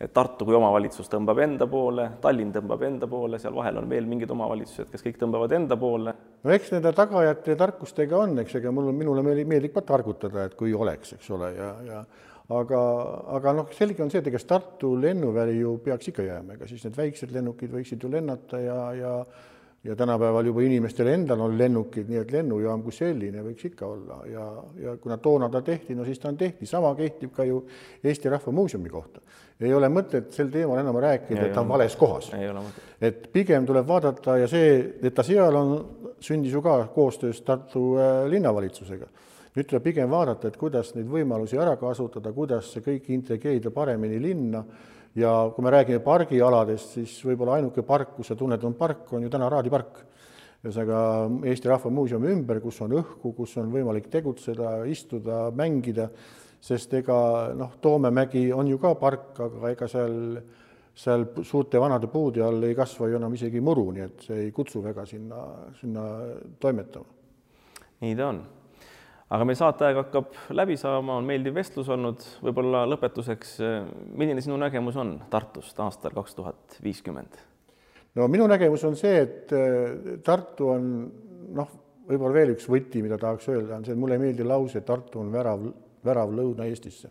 et 0.00 0.12
Tartu 0.16 0.46
kui 0.48 0.56
omavalitsus 0.56 1.10
tõmbab 1.12 1.42
enda 1.44 1.66
poole, 1.68 2.06
Tallinn 2.22 2.54
tõmbab 2.54 2.86
enda 2.88 3.08
poole, 3.10 3.38
seal 3.42 3.52
vahel 3.56 3.82
on 3.82 3.88
veel 3.90 4.08
mingid 4.08 4.30
omavalitsused, 4.32 4.88
kes 4.92 5.04
kõik 5.04 5.20
tõmbavad 5.20 5.52
enda 5.58 5.76
poole. 5.80 6.14
no 6.44 6.54
eks 6.54 6.72
nende 6.72 6.92
tagajate 6.96 7.56
tarkustega 7.60 8.16
on, 8.24 8.38
eks, 8.40 8.56
ega 8.62 8.72
mul, 8.72 8.88
minule 8.96 9.24
meeldib 9.24 9.76
ka 9.76 9.84
targutada, 9.92 10.48
et 10.48 10.56
kui 10.56 10.72
oleks, 10.74 11.14
eks 11.18 11.30
ole, 11.36 11.52
ja, 11.58 11.70
ja 11.84 12.02
aga, 12.56 12.80
aga 13.36 13.54
noh, 13.60 13.70
selge 13.76 14.02
on 14.02 14.10
see, 14.12 14.22
et 14.24 14.32
ega 14.32 14.40
Tartu 14.54 14.94
lennuväli 15.00 15.60
ju 15.60 15.76
peaks 15.84 16.10
ikka 16.10 16.26
jääma, 16.26 16.56
ega 16.56 16.68
siis 16.70 16.86
need 16.86 16.96
väiksed 16.98 17.36
lennukid 17.36 17.76
võiksid 17.76 18.02
ju 18.02 18.10
lennata 18.12 18.62
ja, 18.64 18.78
ja 18.96 19.14
ja 19.84 19.96
tänapäeval 19.96 20.46
juba 20.46 20.60
inimestel 20.60 21.08
endal 21.08 21.40
on 21.40 21.56
lennukid, 21.58 22.08
nii 22.08 22.20
et 22.20 22.32
lennujaam 22.34 22.82
kui 22.84 22.92
selline 22.92 23.40
võiks 23.44 23.64
ikka 23.70 23.86
olla 23.88 24.18
ja, 24.28 24.46
ja 24.82 24.96
kuna 25.00 25.16
toona 25.16 25.48
ta 25.48 25.62
tehti, 25.64 25.96
no 25.96 26.04
siis 26.04 26.20
ta 26.20 26.28
on 26.28 26.36
tehti, 26.40 26.68
sama 26.68 26.92
kehtib 26.98 27.32
ka 27.36 27.46
ju 27.48 27.62
Eesti 28.04 28.28
Rahva 28.28 28.52
Muuseumi 28.52 28.92
kohta. 28.92 29.20
ei 29.60 29.72
ole 29.74 29.88
mõtet 29.88 30.32
sel 30.32 30.52
teemal 30.52 30.80
enam 30.80 30.96
rääkida, 31.00 31.46
et 31.46 31.54
ta 31.56 31.64
on 31.64 31.68
vales 31.68 31.96
kohas. 31.96 32.30
et 33.00 33.32
pigem 33.32 33.66
tuleb 33.66 33.88
vaadata 33.88 34.36
ja 34.38 34.48
see, 34.48 34.76
et 35.02 35.14
ta 35.14 35.22
seal 35.24 35.56
on, 35.56 35.74
sündis 36.20 36.52
ju 36.52 36.62
ka 36.62 36.86
koostöös 36.94 37.40
Tartu 37.40 37.96
äh, 37.96 38.28
linnavalitsusega. 38.28 39.06
nüüd 39.56 39.66
tuleb 39.66 39.82
pigem 39.82 40.10
vaadata, 40.10 40.48
et 40.48 40.56
kuidas 40.56 40.94
neid 40.94 41.08
võimalusi 41.08 41.56
ära 41.56 41.76
kasutada, 41.76 42.32
kuidas 42.32 42.72
see 42.72 42.84
kõik 42.84 43.08
integreerida 43.16 43.70
paremini 43.70 44.20
linna 44.20 44.64
ja 45.18 45.32
kui 45.54 45.64
me 45.64 45.72
räägime 45.74 46.02
pargialadest, 46.04 46.94
siis 46.98 47.16
võib-olla 47.26 47.58
ainuke 47.58 47.82
park, 47.86 48.14
kus 48.16 48.30
sa 48.30 48.36
tunned, 48.38 48.62
on 48.64 48.76
park, 48.78 49.08
on 49.16 49.26
ju 49.26 49.32
täna 49.32 49.50
Raadi 49.50 49.72
park. 49.72 50.04
ühesõnaga 50.60 50.98
Eesti 51.48 51.68
Rahva 51.70 51.90
Muuseumi 51.90 52.28
ümber, 52.34 52.60
kus 52.60 52.82
on 52.84 52.92
õhku, 52.92 53.32
kus 53.32 53.56
on 53.56 53.70
võimalik 53.72 54.10
tegutseda, 54.12 54.84
istuda, 54.84 55.46
mängida, 55.56 56.10
sest 56.60 56.92
ega 56.94 57.54
noh, 57.56 57.78
Toomemägi 57.80 58.50
on 58.52 58.68
ju 58.68 58.78
ka 58.78 58.94
park, 58.94 59.40
aga 59.40 59.70
ega 59.72 59.88
seal, 59.88 60.36
seal 60.94 61.24
suurte 61.42 61.80
vanade 61.80 62.12
puude 62.12 62.44
all 62.44 62.68
ei 62.68 62.76
kasva 62.76 63.08
ju 63.08 63.16
enam 63.16 63.34
isegi 63.34 63.60
muru, 63.64 63.88
nii 63.96 64.04
et 64.04 64.28
see 64.28 64.44
ei 64.44 64.52
kutsu 64.52 64.84
väga 64.84 65.06
sinna, 65.08 65.42
sinna 65.80 66.06
toimetama. 66.60 67.06
nii 68.00 68.16
ta 68.16 68.28
on 68.28 68.42
aga 69.30 69.46
meil 69.46 69.58
saateaeg 69.58 70.00
hakkab 70.00 70.40
läbi 70.58 70.76
saama, 70.80 71.20
on 71.20 71.28
meeldiv 71.28 71.54
vestlus 71.54 71.88
olnud, 71.92 72.24
võib-olla 72.42 72.82
lõpetuseks, 72.90 73.58
milline 74.18 74.42
sinu 74.42 74.58
nägemus 74.58 74.98
on 74.98 75.14
Tartust 75.30 75.78
aastal 75.80 76.16
kaks 76.16 76.34
tuhat 76.38 76.80
viiskümmend? 76.82 77.38
no 78.14 78.26
minu 78.28 78.46
nägemus 78.50 78.84
on 78.88 78.96
see, 78.98 79.20
et 79.22 79.54
äh, 79.54 80.18
Tartu 80.26 80.72
on 80.74 80.90
noh, 81.54 81.70
võib-olla 82.08 82.34
veel 82.34 82.54
üks 82.56 82.66
võti, 82.70 83.02
mida 83.04 83.18
tahaks 83.20 83.48
öelda, 83.52 83.78
on 83.78 83.86
see, 83.86 83.94
mulle 83.98 84.18
ei 84.18 84.24
meeldi 84.24 84.46
lause, 84.46 84.82
Tartu 84.86 85.22
on 85.22 85.30
värav, 85.32 85.64
värav 86.04 86.34
Lõuna-Eestisse. 86.34 87.10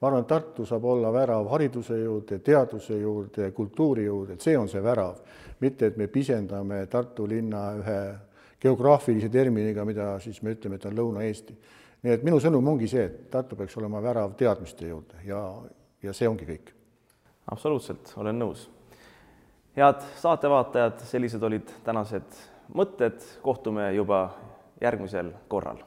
ma 0.00 0.10
arvan, 0.10 0.26
et 0.26 0.28
Tartu 0.28 0.66
saab 0.68 0.84
olla 0.84 1.12
värav 1.12 1.48
hariduse 1.54 1.96
juurde, 2.02 2.38
teaduse 2.44 2.98
juurde, 2.98 3.50
kultuuri 3.56 4.04
juurde, 4.04 4.36
et 4.36 4.44
see 4.44 4.58
on 4.58 4.68
see 4.68 4.82
värav, 4.84 5.22
mitte 5.60 5.86
et 5.88 5.96
me 5.96 6.08
pisendame 6.12 6.84
Tartu 6.92 7.26
linna 7.28 7.70
ühe 7.80 7.98
geograafilise 8.64 9.28
terminiga, 9.32 9.84
mida 9.84 10.14
siis 10.24 10.40
me 10.42 10.54
ütleme, 10.56 10.78
et 10.80 10.86
on 10.88 10.96
Lõuna-Eesti. 10.96 11.56
nii 12.04 12.12
et 12.16 12.24
minu 12.24 12.40
sõnum 12.40 12.66
ongi 12.74 12.88
see, 12.88 13.04
et 13.08 13.30
Tartu 13.32 13.56
peaks 13.56 13.76
olema 13.80 14.02
värav 14.02 14.34
teadmiste 14.40 14.88
juurde 14.88 15.20
ja, 15.28 15.40
ja 16.02 16.12
see 16.16 16.28
ongi 16.28 16.48
kõik. 16.48 16.72
absoluutselt, 17.52 18.12
olen 18.16 18.38
nõus. 18.38 18.68
head 19.76 20.04
saatevaatajad, 20.20 21.00
sellised 21.10 21.42
olid 21.42 21.72
tänased 21.84 22.38
mõtted, 22.74 23.20
kohtume 23.42 23.92
juba 23.94 24.28
järgmisel 24.80 25.32
korral 25.48 25.84